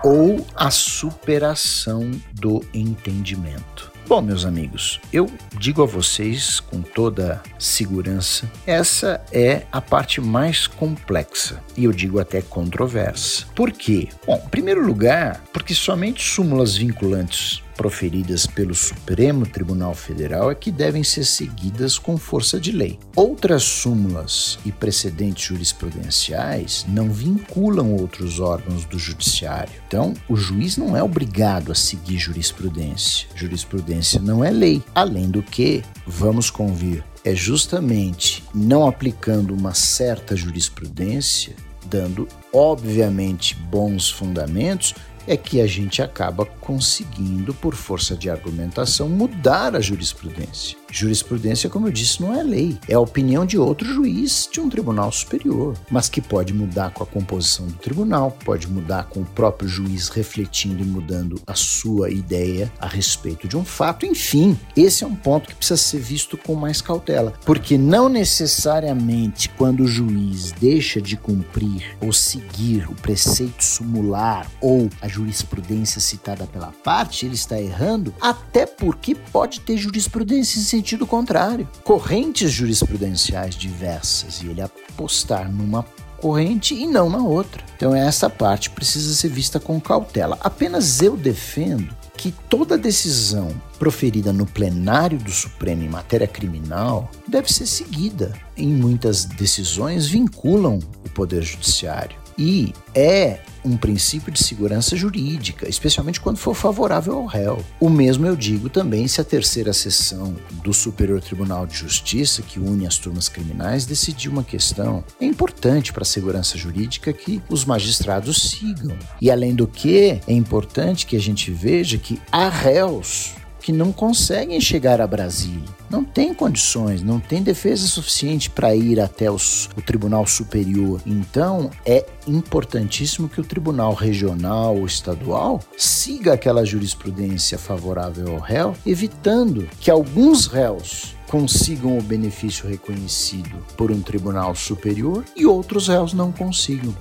ou 0.05 0.47
a 0.55 0.71
superação 0.71 2.11
do 2.33 2.65
entendimento. 2.73 3.90
Bom, 4.07 4.21
meus 4.21 4.45
amigos, 4.45 5.01
eu 5.13 5.31
digo 5.57 5.83
a 5.83 5.87
vocês 5.87 6.59
com 6.59 6.83
toda 6.83 7.41
segurança, 7.59 8.51
essa 8.67 9.21
é 9.31 9.63
a 9.71 9.81
parte 9.81 10.21
mais 10.21 10.67
complexa 10.67 11.63
e 11.77 11.85
eu 11.85 11.93
digo 11.93 12.19
até 12.19 12.43
controversa. 12.43 13.47
Por 13.55 13.71
quê? 13.71 14.09
Bom, 14.27 14.43
em 14.45 14.49
primeiro 14.49 14.85
lugar, 14.85 15.41
porque 15.53 15.75
somente 15.75 16.23
súmulas 16.23 16.77
vinculantes 16.77 17.63
proferidas 17.81 18.45
pelo 18.45 18.75
Supremo 18.75 19.47
Tribunal 19.47 19.95
Federal 19.95 20.51
é 20.51 20.55
que 20.55 20.71
devem 20.71 21.03
ser 21.03 21.25
seguidas 21.25 21.99
com 21.99 22.19
força 22.19 22.61
de 22.61 22.73
lei. 22.73 22.99
Outras 23.17 23.63
súmulas 23.63 24.59
e 24.67 24.71
precedentes 24.71 25.47
jurisprudenciais 25.47 26.85
não 26.87 27.11
vinculam 27.11 27.95
outros 27.95 28.39
órgãos 28.39 28.85
do 28.85 28.99
judiciário. 28.99 29.73
Então, 29.89 30.13
o 30.29 30.37
juiz 30.37 30.77
não 30.77 30.95
é 30.95 31.03
obrigado 31.03 31.73
a 31.73 31.75
seguir 31.75 32.19
jurisprudência. 32.19 33.27
Jurisprudência 33.35 34.21
não 34.21 34.45
é 34.45 34.51
lei. 34.51 34.83
Além 34.95 35.31
do 35.31 35.43
que, 35.43 35.83
vamos 36.07 36.51
convir, 36.51 37.03
é 37.25 37.35
justamente 37.35 38.45
não 38.55 38.87
aplicando 38.87 39.55
uma 39.55 39.73
certa 39.73 40.37
jurisprudência, 40.37 41.57
dando 41.87 42.29
obviamente 42.53 43.55
bons 43.55 44.11
fundamentos, 44.11 44.95
é 45.27 45.37
que 45.37 45.61
a 45.61 45.67
gente 45.67 46.03
acaba 46.03 46.45
conseguindo, 46.45 47.53
por 47.55 47.75
força 47.75 48.17
de 48.17 48.31
argumentação, 48.31 49.09
mudar 49.09 49.77
a 49.77 49.81
jurisprudência. 49.81 50.80
Jurisprudência, 50.91 51.71
como 51.71 51.89
eu 51.89 51.93
disse, 51.93 52.21
não 52.21 52.35
é 52.35 52.43
lei, 52.43 52.79
é 52.89 52.95
a 52.95 53.01
opinião 53.01 53.47
de 53.47 53.57
outro 53.57 53.87
juiz 53.87 54.49
de 54.51 54.61
um 54.61 54.69
tribunal 54.69 55.11
superior, 55.13 55.77
mas 55.91 56.09
que 56.09 56.21
pode 56.21 56.53
mudar 56.53 56.91
com 56.91 57.03
a 57.03 57.07
composição 57.07 57.67
do 57.67 57.75
tribunal, 57.75 58.37
pode 58.45 58.69
mudar 58.69 59.05
com 59.05 59.21
o 59.21 59.25
próprio 59.25 59.69
juiz 59.69 60.09
refletindo 60.09 60.83
e 60.83 60.87
mudando 60.87 61.41
a 61.47 61.55
sua 61.55 62.11
ideia 62.11 62.73
a 62.79 62.87
respeito 62.87 63.47
de 63.47 63.57
um 63.57 63.65
fato. 63.65 64.05
Enfim, 64.05 64.59
esse 64.77 65.05
é 65.05 65.07
um 65.07 65.15
ponto 65.15 65.49
que 65.49 65.55
precisa 65.55 65.77
ser 65.77 66.01
visto 66.01 66.37
com 66.37 66.55
mais 66.55 66.81
cautela, 66.81 67.35
porque 67.45 67.79
não 67.79 68.09
necessariamente 68.09 69.49
quando 69.51 69.85
o 69.85 69.89
juiz 69.89 70.53
deixa 70.53 71.01
de 71.01 71.17
cumprir 71.17 71.97
ou 72.01 72.13
seguir 72.13 72.89
o 72.91 72.95
preceito 72.95 73.63
sumular 73.63 74.51
ou 74.61 74.89
a 75.01 75.09
jurisprudência 75.09 76.01
citada 76.01 76.47
pela 76.47 76.73
parte, 76.85 77.27
ele 77.27 77.35
está 77.35 77.61
errando, 77.61 78.15
até 78.21 78.67
porque 78.67 79.15
pode 79.15 79.61
ter 79.61 79.77
jurisprudência 79.77 80.61
sentido 80.81 81.07
contrário. 81.07 81.69
Correntes 81.85 82.51
jurisprudenciais 82.51 83.55
diversas 83.55 84.43
e 84.43 84.49
ele 84.49 84.63
apostar 84.63 85.51
numa 85.53 85.85
corrente 86.19 86.75
e 86.75 86.87
não 86.87 87.09
na 87.09 87.19
outra. 87.19 87.63
Então 87.77 87.95
essa 87.95 88.29
parte 88.29 88.71
precisa 88.71 89.15
ser 89.15 89.29
vista 89.29 89.61
com 89.61 89.81
cautela. 89.81 90.39
Apenas 90.41 91.03
eu 91.03 91.17
defendo 91.17 91.95
que 92.17 92.33
toda 92.51 92.77
decisão 92.77 93.49
proferida 93.79 94.33
no 94.33 94.45
plenário 94.45 95.19
do 95.19 95.31
Supremo 95.31 95.83
em 95.83 95.89
matéria 95.89 96.27
criminal 96.27 97.11
deve 97.27 97.51
ser 97.53 97.67
seguida. 97.67 98.33
Em 98.57 98.69
muitas 98.69 99.25
decisões 99.25 100.07
vinculam 100.07 100.79
o 101.05 101.11
poder 101.11 101.43
judiciário 101.43 102.20
e 102.41 102.73
é 102.95 103.41
um 103.63 103.77
princípio 103.77 104.33
de 104.33 104.43
segurança 104.43 104.97
jurídica, 104.97 105.69
especialmente 105.69 106.19
quando 106.19 106.39
for 106.39 106.55
favorável 106.55 107.19
ao 107.19 107.27
réu. 107.27 107.63
O 107.79 107.91
mesmo 107.91 108.25
eu 108.25 108.35
digo 108.35 108.71
também 108.71 109.07
se 109.07 109.21
a 109.21 109.25
terceira 109.25 109.75
sessão 109.75 110.35
do 110.65 110.73
Superior 110.73 111.21
Tribunal 111.21 111.67
de 111.67 111.77
Justiça, 111.77 112.41
que 112.41 112.59
une 112.59 112.87
as 112.87 112.97
turmas 112.97 113.29
criminais, 113.29 113.85
decidir 113.85 114.31
uma 114.31 114.43
questão. 114.43 115.05
É 115.21 115.27
importante 115.27 115.93
para 115.93 116.03
a 116.03 116.07
segurança 116.07 116.57
jurídica 116.57 117.13
que 117.13 117.43
os 117.51 117.67
magistrados 117.67 118.51
sigam. 118.51 118.97
E 119.21 119.31
além 119.31 119.55
do 119.55 119.67
que, 119.67 120.19
é 120.27 120.33
importante 120.33 121.05
que 121.05 121.17
a 121.17 121.21
gente 121.21 121.51
veja 121.51 121.99
que 121.99 122.19
há 122.33 122.49
réus 122.49 123.35
que 123.61 123.73
não 123.73 123.93
conseguem 123.93 124.61
chegar 124.61 125.01
a 125.01 125.07
Brasília. 125.07 125.69
Não 125.89 126.05
tem 126.05 126.33
condições, 126.33 127.03
não 127.03 127.19
tem 127.19 127.43
defesa 127.43 127.87
suficiente 127.87 128.49
para 128.49 128.75
ir 128.75 129.01
até 129.01 129.31
os, 129.31 129.69
o 129.77 129.83
Tribunal 129.83 130.27
Superior. 130.27 131.01
Então, 131.05 131.71
é 131.85 132.07
importantíssimo 132.27 133.29
que 133.29 133.41
o 133.41 133.45
Tribunal 133.45 133.95
Regional 133.95 134.77
ou 134.77 134.87
Estadual 134.87 135.61
siga 135.77 136.35
aquela 136.35 136.65
jurisprudência 136.65 137.59
favorável 137.59 138.35
ao 138.35 138.39
réu, 138.39 138.75
evitando 138.87 139.69
que 139.81 139.91
alguns 139.91 140.47
réus 140.47 141.17
consigam 141.29 141.97
o 141.97 142.03
benefício 142.03 142.69
reconhecido 142.69 143.65
por 143.77 143.93
um 143.93 144.01
tribunal 144.01 144.55
superior 144.55 145.25
e 145.37 145.47
outros 145.47 145.87
réus 145.89 146.13
não 146.13 146.33
consigam. 146.33 146.95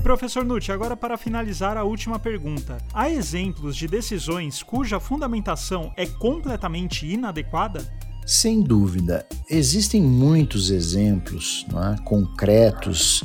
Professor 0.00 0.44
Nutti, 0.44 0.72
agora 0.72 0.96
para 0.96 1.16
finalizar 1.16 1.76
a 1.76 1.84
última 1.84 2.18
pergunta. 2.18 2.78
Há 2.92 3.10
exemplos 3.10 3.76
de 3.76 3.86
decisões 3.86 4.62
cuja 4.62 4.98
fundamentação 4.98 5.92
é 5.96 6.06
completamente 6.06 7.06
inadequada? 7.06 7.86
Sem 8.26 8.62
dúvida. 8.62 9.26
Existem 9.48 10.02
muitos 10.02 10.70
exemplos 10.70 11.66
é, 11.70 12.02
concretos 12.02 13.22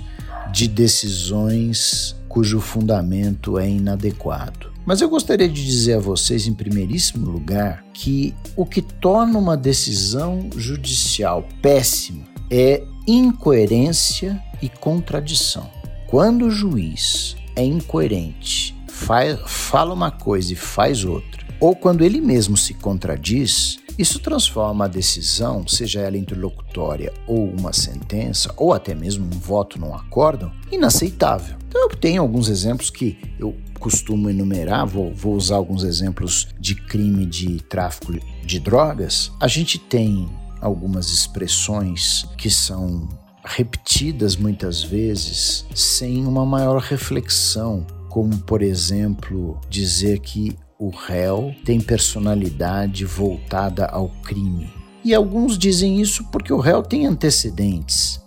de 0.52 0.68
decisões 0.68 2.16
cujo 2.28 2.60
fundamento 2.60 3.58
é 3.58 3.70
inadequado. 3.70 4.74
Mas 4.86 5.02
eu 5.02 5.10
gostaria 5.10 5.50
de 5.50 5.66
dizer 5.66 5.94
a 5.94 6.00
vocês, 6.00 6.46
em 6.46 6.54
primeiríssimo 6.54 7.30
lugar, 7.30 7.84
que 7.94 8.36
o 8.56 8.66
que 8.66 8.82
torna 8.82 9.40
uma 9.40 9.58
decisão 9.58 10.50
judicial 10.56 11.48
péssima 11.62 12.26
é 12.52 12.84
incoerência 13.08 14.42
e 14.62 14.70
contradição. 14.70 15.75
Quando 16.16 16.46
o 16.46 16.50
juiz 16.50 17.36
é 17.58 17.66
incoerente, 17.66 18.74
faz, 18.88 19.38
fala 19.48 19.94
uma 19.94 20.10
coisa 20.10 20.54
e 20.54 20.56
faz 20.56 21.04
outra, 21.04 21.46
ou 21.60 21.76
quando 21.76 22.06
ele 22.06 22.22
mesmo 22.22 22.56
se 22.56 22.74
contradiz, 22.74 23.80
isso 24.00 24.20
transforma 24.20 24.86
a 24.86 24.88
decisão, 24.88 25.68
seja 25.68 26.00
ela 26.00 26.16
interlocutória 26.18 27.12
ou 27.28 27.50
uma 27.50 27.74
sentença, 27.74 28.54
ou 28.56 28.72
até 28.72 28.96
mesmo 28.96 29.26
um 29.26 29.40
voto 29.40 29.78
num 29.78 29.94
acórdão, 29.94 30.54
inaceitável. 30.72 31.58
Então 31.68 31.82
eu 31.82 31.90
tenho 31.90 32.22
alguns 32.22 32.48
exemplos 32.48 32.90
que 32.90 33.20
eu 33.38 33.54
costumo 33.78 34.30
enumerar, 34.30 34.88
vou, 34.88 35.14
vou 35.14 35.36
usar 35.36 35.58
alguns 35.58 35.84
exemplos 35.84 36.48
de 36.58 36.76
crime 36.76 37.26
de 37.26 37.62
tráfico 37.64 38.14
de 38.42 38.58
drogas. 38.62 39.34
A 39.38 39.50
gente 39.50 39.78
tem 39.78 40.30
algumas 40.62 41.10
expressões 41.12 42.26
que 42.38 42.50
são 42.50 43.10
repetidas 43.46 44.36
muitas 44.36 44.84
vezes 44.84 45.66
sem 45.74 46.26
uma 46.26 46.46
maior 46.46 46.82
reflexão, 46.82 47.86
como 48.10 48.38
por 48.40 48.62
exemplo 48.62 49.60
dizer 49.70 50.20
que 50.20 50.58
o 50.80 50.90
réu 50.90 51.56
tem 51.64 51.80
personalidade 51.80 53.06
voltada 53.06 53.86
ao 53.86 54.10
crime. 54.24 54.74
E 55.04 55.14
alguns 55.14 55.58
dizem 55.58 56.02
isso 56.02 56.24
porque 56.32 56.52
o 56.52 56.60
réu 56.60 56.82
tem 56.82 57.06
antecedentes. 57.06 58.20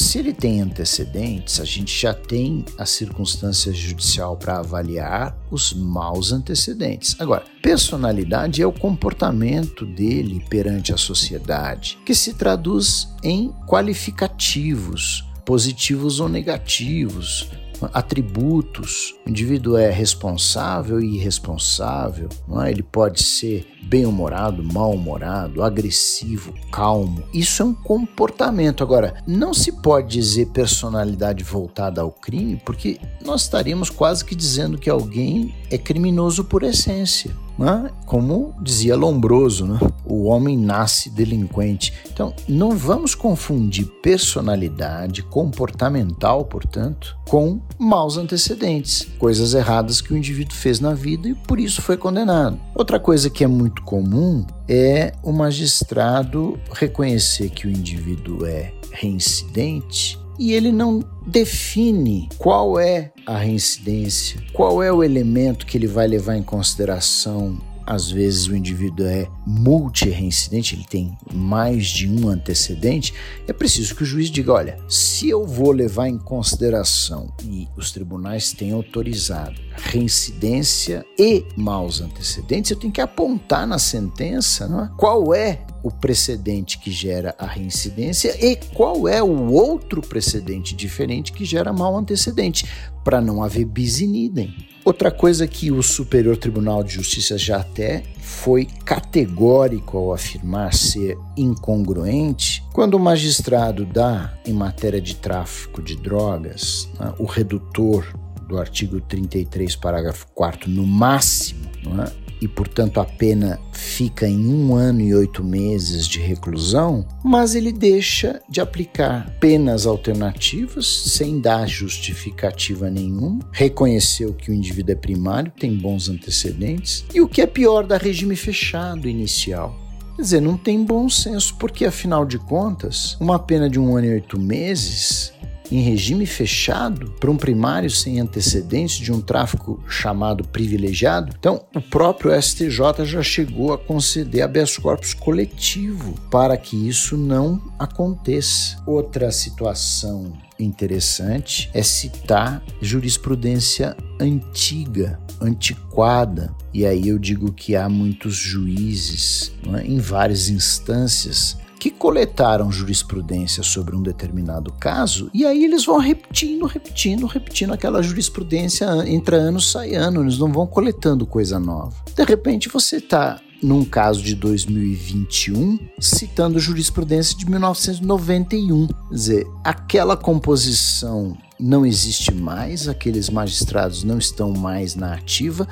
Se 0.00 0.18
ele 0.18 0.32
tem 0.32 0.62
antecedentes, 0.62 1.60
a 1.60 1.64
gente 1.64 1.94
já 1.96 2.14
tem 2.14 2.64
a 2.78 2.86
circunstância 2.86 3.70
judicial 3.70 4.34
para 4.34 4.58
avaliar 4.58 5.36
os 5.50 5.74
maus 5.74 6.32
antecedentes. 6.32 7.14
Agora, 7.20 7.44
personalidade 7.62 8.62
é 8.62 8.66
o 8.66 8.72
comportamento 8.72 9.84
dele 9.84 10.42
perante 10.48 10.90
a 10.90 10.96
sociedade, 10.96 11.98
que 12.04 12.14
se 12.14 12.32
traduz 12.32 13.08
em 13.22 13.52
qualificativos, 13.68 15.22
positivos 15.44 16.18
ou 16.18 16.30
negativos, 16.30 17.50
atributos. 17.92 19.14
O 19.26 19.30
indivíduo 19.30 19.76
é 19.76 19.90
responsável 19.90 21.00
e 21.00 21.16
irresponsável, 21.16 22.28
não 22.46 22.62
é? 22.62 22.70
ele 22.70 22.82
pode 22.82 23.22
ser 23.22 23.66
bem-humorado, 23.82 24.62
mal-humorado, 24.62 25.62
agressivo, 25.62 26.54
calmo. 26.70 27.22
Isso 27.32 27.62
é 27.62 27.64
um 27.64 27.74
comportamento. 27.74 28.82
Agora, 28.82 29.22
não 29.26 29.54
se 29.54 29.72
pode 29.72 30.08
dizer 30.08 30.46
personalidade 30.46 31.42
voltada 31.42 32.00
ao 32.00 32.10
crime, 32.10 32.60
porque 32.64 32.98
nós 33.24 33.42
estaríamos 33.42 33.90
quase 33.90 34.24
que 34.24 34.34
dizendo 34.34 34.78
que 34.78 34.90
alguém 34.90 35.54
é 35.70 35.78
criminoso 35.78 36.44
por 36.44 36.62
essência. 36.62 37.34
Né? 37.60 37.90
Como 38.06 38.54
dizia 38.62 38.96
Lombroso, 38.96 39.66
né? 39.66 39.78
o 40.06 40.24
homem 40.24 40.56
nasce 40.56 41.10
delinquente. 41.10 41.92
Então, 42.10 42.34
não 42.48 42.70
vamos 42.70 43.14
confundir 43.14 43.86
personalidade 44.02 45.22
comportamental, 45.22 46.46
portanto, 46.46 47.16
com 47.28 47.60
maus 47.78 48.16
antecedentes, 48.16 49.06
coisas 49.18 49.52
erradas 49.52 50.00
que 50.00 50.12
o 50.12 50.16
indivíduo 50.16 50.56
fez 50.56 50.80
na 50.80 50.94
vida 50.94 51.28
e 51.28 51.34
por 51.34 51.60
isso 51.60 51.82
foi 51.82 51.98
condenado. 51.98 52.58
Outra 52.74 52.98
coisa 52.98 53.28
que 53.28 53.44
é 53.44 53.46
muito 53.46 53.82
comum 53.82 54.44
é 54.66 55.12
o 55.22 55.30
magistrado 55.30 56.58
reconhecer 56.72 57.50
que 57.50 57.66
o 57.66 57.70
indivíduo 57.70 58.46
é 58.46 58.72
reincidente 58.90 60.18
e 60.38 60.54
ele 60.54 60.72
não 60.72 61.04
define 61.26 62.26
qual 62.38 62.80
é 62.80 63.12
a 63.30 63.38
reincidência, 63.38 64.40
qual 64.52 64.82
é 64.82 64.92
o 64.92 65.04
elemento 65.04 65.64
que 65.64 65.78
ele 65.78 65.86
vai 65.86 66.08
levar 66.08 66.36
em 66.36 66.42
consideração? 66.42 67.60
Às 67.86 68.10
vezes 68.10 68.48
o 68.48 68.56
indivíduo 68.56 69.06
é 69.06 69.28
multi-reincidente, 69.46 70.74
ele 70.74 70.84
tem 70.84 71.16
mais 71.32 71.86
de 71.86 72.08
um 72.08 72.28
antecedente, 72.28 73.14
é 73.46 73.52
preciso 73.52 73.94
que 73.94 74.02
o 74.02 74.06
juiz 74.06 74.30
diga: 74.30 74.52
olha, 74.52 74.78
se 74.88 75.28
eu 75.28 75.46
vou 75.46 75.70
levar 75.70 76.08
em 76.08 76.18
consideração 76.18 77.32
e 77.44 77.68
os 77.76 77.92
tribunais 77.92 78.52
têm 78.52 78.72
autorizado 78.72 79.60
reincidência 79.76 81.04
e 81.16 81.44
maus 81.56 82.00
antecedentes, 82.00 82.72
eu 82.72 82.76
tenho 82.76 82.92
que 82.92 83.00
apontar 83.00 83.64
na 83.64 83.78
sentença 83.78 84.64
é? 84.64 84.96
qual 84.96 85.32
é 85.32 85.64
o 85.82 85.90
precedente 85.90 86.78
que 86.78 86.90
gera 86.90 87.34
a 87.38 87.46
reincidência 87.46 88.36
e 88.44 88.56
qual 88.56 89.08
é 89.08 89.22
o 89.22 89.52
outro 89.52 90.00
precedente 90.00 90.74
diferente 90.74 91.32
que 91.32 91.44
gera 91.44 91.72
mau 91.72 91.96
antecedente, 91.96 92.66
para 93.04 93.20
não 93.20 93.42
haver 93.42 93.64
bis 93.64 94.00
in 94.00 94.14
idem. 94.14 94.54
Outra 94.84 95.10
coisa 95.10 95.46
que 95.46 95.70
o 95.70 95.82
Superior 95.82 96.36
Tribunal 96.36 96.82
de 96.82 96.94
Justiça 96.94 97.36
já 97.36 97.58
até 97.58 98.02
foi 98.20 98.66
categórico 98.84 99.98
ao 99.98 100.12
afirmar 100.12 100.72
ser 100.74 101.18
incongruente, 101.36 102.62
quando 102.72 102.94
o 102.94 103.00
magistrado 103.00 103.84
dá, 103.84 104.32
em 104.46 104.52
matéria 104.52 105.00
de 105.00 105.16
tráfico 105.16 105.82
de 105.82 105.96
drogas, 105.96 106.88
né, 106.98 107.12
o 107.18 107.24
redutor 107.24 108.06
do 108.48 108.58
artigo 108.58 109.00
33, 109.00 109.76
parágrafo 109.76 110.26
4 110.34 110.68
no 110.68 110.86
máximo, 110.86 111.70
é? 112.02 112.12
E, 112.40 112.48
portanto, 112.48 113.00
a 113.00 113.04
pena 113.04 113.58
fica 113.72 114.26
em 114.26 114.46
um 114.46 114.74
ano 114.74 115.00
e 115.00 115.14
oito 115.14 115.44
meses 115.44 116.06
de 116.06 116.18
reclusão, 116.18 117.06
mas 117.22 117.54
ele 117.54 117.72
deixa 117.72 118.40
de 118.48 118.60
aplicar 118.60 119.30
penas 119.38 119.86
alternativas 119.86 120.86
sem 120.86 121.40
dar 121.40 121.66
justificativa 121.68 122.90
nenhuma, 122.90 123.40
reconheceu 123.52 124.32
que 124.32 124.50
o 124.50 124.54
indivíduo 124.54 124.92
é 124.92 124.96
primário, 124.96 125.52
tem 125.58 125.76
bons 125.76 126.08
antecedentes, 126.08 127.04
e 127.14 127.20
o 127.20 127.28
que 127.28 127.42
é 127.42 127.46
pior, 127.46 127.86
da 127.86 127.96
regime 127.96 128.36
fechado 128.36 129.08
inicial. 129.08 129.78
Quer 130.16 130.22
dizer, 130.22 130.42
não 130.42 130.56
tem 130.56 130.84
bom 130.84 131.08
senso, 131.08 131.56
porque 131.56 131.86
afinal 131.86 132.26
de 132.26 132.38
contas, 132.38 133.16
uma 133.20 133.38
pena 133.38 133.70
de 133.70 133.80
um 133.80 133.96
ano 133.96 134.06
e 134.06 134.10
oito 134.12 134.38
meses 134.38 135.32
em 135.70 135.80
regime 135.80 136.26
fechado 136.26 137.10
para 137.20 137.30
um 137.30 137.36
primário 137.36 137.90
sem 137.90 138.20
antecedentes 138.20 138.96
de 138.96 139.12
um 139.12 139.20
tráfico 139.20 139.82
chamado 139.88 140.44
privilegiado. 140.44 141.32
Então, 141.38 141.64
o 141.74 141.80
próprio 141.80 142.32
STJ 142.40 143.04
já 143.04 143.22
chegou 143.22 143.72
a 143.72 143.78
conceder 143.78 144.42
habeas 144.42 144.76
corpus 144.76 145.14
coletivo 145.14 146.14
para 146.30 146.56
que 146.56 146.88
isso 146.88 147.16
não 147.16 147.60
aconteça. 147.78 148.82
Outra 148.86 149.30
situação 149.30 150.32
interessante 150.58 151.70
é 151.72 151.82
citar 151.82 152.62
jurisprudência 152.80 153.96
antiga, 154.20 155.18
antiquada. 155.40 156.54
E 156.72 156.84
aí 156.84 157.08
eu 157.08 157.18
digo 157.18 157.52
que 157.52 157.74
há 157.74 157.88
muitos 157.88 158.34
juízes 158.34 159.52
é? 159.74 159.86
em 159.86 159.98
várias 159.98 160.48
instâncias 160.48 161.56
que 161.80 161.90
coletaram 161.90 162.70
jurisprudência 162.70 163.62
sobre 163.62 163.96
um 163.96 164.02
determinado 164.02 164.70
caso 164.74 165.30
e 165.32 165.46
aí 165.46 165.64
eles 165.64 165.86
vão 165.86 165.98
repetindo, 165.98 166.66
repetindo, 166.66 167.26
repetindo 167.26 167.72
aquela 167.72 168.02
jurisprudência, 168.02 168.86
entra 169.06 169.38
ano, 169.38 169.58
sai 169.58 169.94
ano, 169.94 170.20
eles 170.20 170.38
não 170.38 170.52
vão 170.52 170.66
coletando 170.66 171.26
coisa 171.26 171.58
nova. 171.58 171.96
De 172.14 172.22
repente 172.22 172.68
você 172.68 172.96
está 172.96 173.40
num 173.62 173.82
caso 173.82 174.22
de 174.22 174.34
2021, 174.34 175.78
citando 175.98 176.58
jurisprudência 176.58 177.36
de 177.36 177.48
1991. 177.48 178.86
Quer 178.86 179.14
dizer, 179.14 179.46
aquela 179.64 180.18
composição 180.18 181.36
não 181.58 181.86
existe 181.86 182.34
mais, 182.34 182.88
aqueles 182.88 183.30
magistrados 183.30 184.04
não 184.04 184.18
estão 184.18 184.52
mais 184.52 184.94
na 184.94 185.14
ativa. 185.14 185.66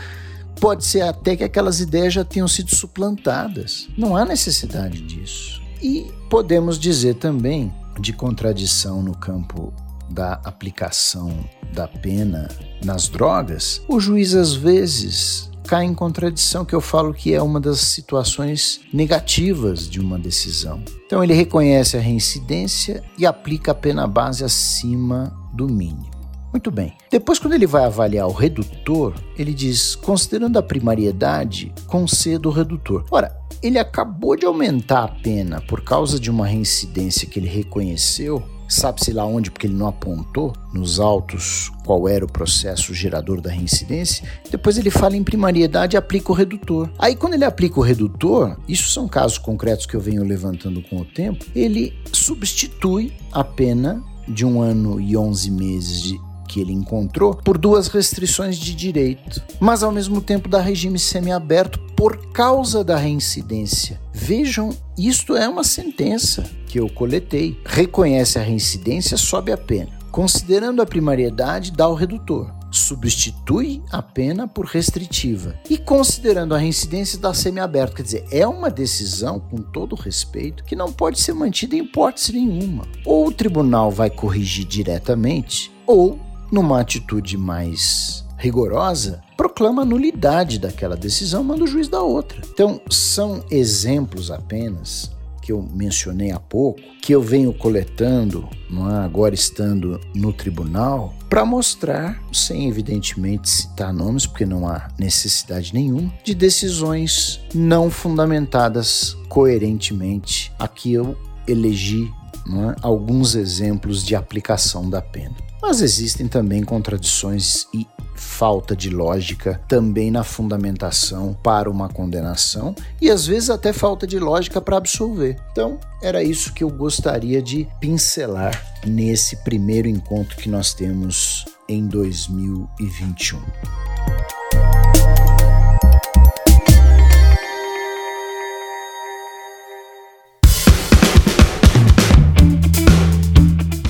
Pode 0.58 0.84
ser 0.84 1.02
até 1.02 1.36
que 1.36 1.44
aquelas 1.44 1.80
ideias 1.80 2.14
já 2.14 2.24
tenham 2.24 2.48
sido 2.48 2.74
suplantadas. 2.74 3.88
Não 3.96 4.16
há 4.16 4.24
necessidade 4.24 5.00
disso. 5.02 5.57
E 5.82 6.12
podemos 6.28 6.78
dizer 6.78 7.14
também 7.14 7.72
de 8.00 8.12
contradição 8.12 9.02
no 9.02 9.16
campo 9.16 9.72
da 10.10 10.34
aplicação 10.44 11.32
da 11.72 11.86
pena 11.86 12.48
nas 12.84 13.08
drogas, 13.08 13.82
o 13.88 14.00
juiz 14.00 14.34
às 14.34 14.54
vezes 14.54 15.50
cai 15.66 15.84
em 15.84 15.94
contradição, 15.94 16.64
que 16.64 16.74
eu 16.74 16.80
falo 16.80 17.12
que 17.12 17.34
é 17.34 17.42
uma 17.42 17.60
das 17.60 17.80
situações 17.80 18.80
negativas 18.90 19.88
de 19.88 20.00
uma 20.00 20.18
decisão. 20.18 20.82
Então 21.04 21.22
ele 21.22 21.34
reconhece 21.34 21.94
a 21.94 22.00
reincidência 22.00 23.04
e 23.18 23.26
aplica 23.26 23.72
a 23.72 23.74
pena 23.74 24.06
base 24.06 24.42
acima 24.42 25.30
do 25.52 25.68
mínimo. 25.68 26.08
Muito 26.50 26.70
bem. 26.70 26.94
Depois, 27.10 27.38
quando 27.38 27.52
ele 27.52 27.66
vai 27.66 27.84
avaliar 27.84 28.26
o 28.26 28.32
redutor, 28.32 29.14
ele 29.36 29.52
diz: 29.52 29.94
considerando 29.94 30.58
a 30.58 30.62
primariedade, 30.62 31.72
concedo 31.86 32.48
o 32.48 32.52
redutor. 32.52 33.04
Ora, 33.10 33.36
ele 33.62 33.78
acabou 33.78 34.36
de 34.36 34.46
aumentar 34.46 35.04
a 35.04 35.08
pena 35.08 35.60
por 35.60 35.82
causa 35.82 36.18
de 36.18 36.30
uma 36.30 36.46
reincidência 36.46 37.28
que 37.28 37.38
ele 37.38 37.48
reconheceu, 37.48 38.42
sabe-se 38.68 39.12
lá 39.12 39.24
onde, 39.24 39.50
porque 39.50 39.66
ele 39.66 39.74
não 39.74 39.88
apontou 39.88 40.52
nos 40.72 41.00
autos 41.00 41.72
qual 41.84 42.08
era 42.08 42.24
o 42.24 42.30
processo 42.30 42.92
gerador 42.92 43.40
da 43.40 43.50
reincidência. 43.50 44.28
Depois 44.50 44.76
ele 44.76 44.90
fala 44.90 45.16
em 45.16 45.24
primariedade 45.24 45.96
e 45.96 45.98
aplica 45.98 46.30
o 46.30 46.34
redutor. 46.34 46.90
Aí, 46.98 47.16
quando 47.16 47.34
ele 47.34 47.44
aplica 47.44 47.80
o 47.80 47.82
redutor, 47.82 48.56
isso 48.68 48.90
são 48.90 49.08
casos 49.08 49.38
concretos 49.38 49.86
que 49.86 49.94
eu 49.94 50.00
venho 50.00 50.22
levantando 50.22 50.82
com 50.82 50.98
o 50.98 51.04
tempo, 51.04 51.44
ele 51.54 51.96
substitui 52.12 53.12
a 53.32 53.42
pena 53.42 54.02
de 54.28 54.44
um 54.44 54.60
ano 54.60 55.00
e 55.00 55.16
11 55.16 55.50
meses 55.50 56.02
de 56.02 56.28
que 56.48 56.60
ele 56.60 56.72
encontrou 56.72 57.34
por 57.34 57.58
duas 57.58 57.88
restrições 57.88 58.56
de 58.56 58.74
direito, 58.74 59.42
mas 59.60 59.82
ao 59.82 59.92
mesmo 59.92 60.20
tempo 60.20 60.48
da 60.48 60.60
regime 60.60 60.98
semiaberto 60.98 61.78
por 61.98 62.30
causa 62.30 62.84
da 62.84 62.96
reincidência. 62.96 64.00
Vejam, 64.14 64.70
isto 64.96 65.36
é 65.36 65.48
uma 65.48 65.64
sentença 65.64 66.48
que 66.68 66.78
eu 66.78 66.88
coletei. 66.88 67.60
Reconhece 67.66 68.38
a 68.38 68.42
reincidência, 68.42 69.16
sobe 69.16 69.50
a 69.50 69.56
pena. 69.56 69.98
Considerando 70.12 70.80
a 70.80 70.86
primariedade, 70.86 71.72
dá 71.72 71.88
o 71.88 71.94
redutor 71.94 72.56
substitui 72.70 73.82
a 73.90 74.02
pena 74.02 74.46
por 74.46 74.66
restritiva 74.66 75.58
e 75.70 75.78
considerando 75.78 76.54
a 76.54 76.58
reincidência 76.58 77.18
da 77.18 77.32
semiaberto, 77.32 77.96
quer 77.96 78.02
dizer, 78.02 78.26
é 78.30 78.46
uma 78.46 78.70
decisão 78.70 79.40
com 79.40 79.56
todo 79.56 79.96
respeito 79.96 80.62
que 80.64 80.76
não 80.76 80.92
pode 80.92 81.18
ser 81.18 81.32
mantida 81.32 81.74
em 81.74 81.80
hipótese 81.80 82.34
nenhuma. 82.34 82.86
Ou 83.06 83.28
o 83.28 83.32
tribunal 83.32 83.90
vai 83.90 84.10
corrigir 84.10 84.66
diretamente, 84.66 85.72
ou 85.86 86.20
numa 86.52 86.78
atitude 86.78 87.38
mais 87.38 88.22
rigorosa, 88.36 89.22
proclama 89.38 89.82
a 89.82 89.84
nulidade 89.84 90.58
daquela 90.58 90.96
decisão, 90.96 91.44
manda 91.44 91.62
o 91.62 91.66
juiz 91.66 91.88
da 91.88 92.02
outra. 92.02 92.42
Então, 92.52 92.80
são 92.90 93.44
exemplos 93.48 94.32
apenas 94.32 95.16
que 95.40 95.52
eu 95.52 95.62
mencionei 95.72 96.32
há 96.32 96.40
pouco, 96.40 96.80
que 97.00 97.14
eu 97.14 97.22
venho 97.22 97.54
coletando, 97.54 98.48
é? 98.70 99.04
agora 99.04 99.34
estando 99.34 99.98
no 100.12 100.32
tribunal, 100.32 101.14
para 101.30 101.44
mostrar, 101.44 102.20
sem 102.32 102.68
evidentemente 102.68 103.48
citar 103.48 103.92
nomes, 103.92 104.26
porque 104.26 104.44
não 104.44 104.68
há 104.68 104.88
necessidade 104.98 105.72
nenhuma, 105.72 106.12
de 106.24 106.34
decisões 106.34 107.40
não 107.54 107.90
fundamentadas 107.90 109.16
coerentemente. 109.28 110.52
Aqui 110.58 110.92
eu 110.92 111.16
elegi 111.46 112.10
é? 112.48 112.76
alguns 112.82 113.34
exemplos 113.34 114.04
de 114.04 114.16
aplicação 114.16 114.90
da 114.90 115.00
pena. 115.00 115.36
Mas 115.62 115.80
existem 115.80 116.26
também 116.26 116.62
contradições 116.62 117.66
e 117.74 117.86
falta 118.18 118.76
de 118.76 118.90
lógica 118.90 119.60
também 119.68 120.10
na 120.10 120.24
fundamentação 120.24 121.34
para 121.42 121.70
uma 121.70 121.88
condenação 121.88 122.74
e 123.00 123.10
às 123.10 123.26
vezes 123.26 123.50
até 123.50 123.72
falta 123.72 124.06
de 124.06 124.18
lógica 124.18 124.60
para 124.60 124.76
absolver. 124.76 125.36
Então, 125.52 125.78
era 126.02 126.22
isso 126.22 126.52
que 126.52 126.64
eu 126.64 126.70
gostaria 126.70 127.40
de 127.40 127.66
pincelar 127.80 128.60
nesse 128.86 129.36
primeiro 129.36 129.88
encontro 129.88 130.36
que 130.36 130.48
nós 130.48 130.74
temos 130.74 131.44
em 131.68 131.86
2021. 131.86 133.40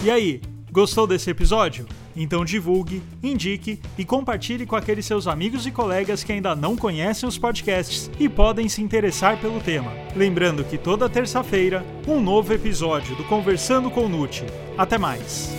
E 0.04 0.10
aí, 0.10 0.40
gostou 0.78 1.08
desse 1.08 1.28
episódio? 1.28 1.88
Então 2.14 2.44
divulgue, 2.44 3.02
indique 3.20 3.80
e 3.98 4.04
compartilhe 4.04 4.64
com 4.64 4.76
aqueles 4.76 5.04
seus 5.04 5.26
amigos 5.26 5.66
e 5.66 5.72
colegas 5.72 6.22
que 6.22 6.30
ainda 6.30 6.54
não 6.54 6.76
conhecem 6.76 7.28
os 7.28 7.36
podcasts 7.36 8.08
e 8.16 8.28
podem 8.28 8.68
se 8.68 8.80
interessar 8.80 9.40
pelo 9.40 9.60
tema. 9.60 9.90
Lembrando 10.14 10.62
que 10.62 10.78
toda 10.78 11.08
terça-feira, 11.08 11.84
um 12.06 12.20
novo 12.20 12.52
episódio 12.52 13.16
do 13.16 13.24
Conversando 13.24 13.90
com 13.90 14.08
Nute. 14.08 14.44
Até 14.76 14.96
mais! 14.96 15.50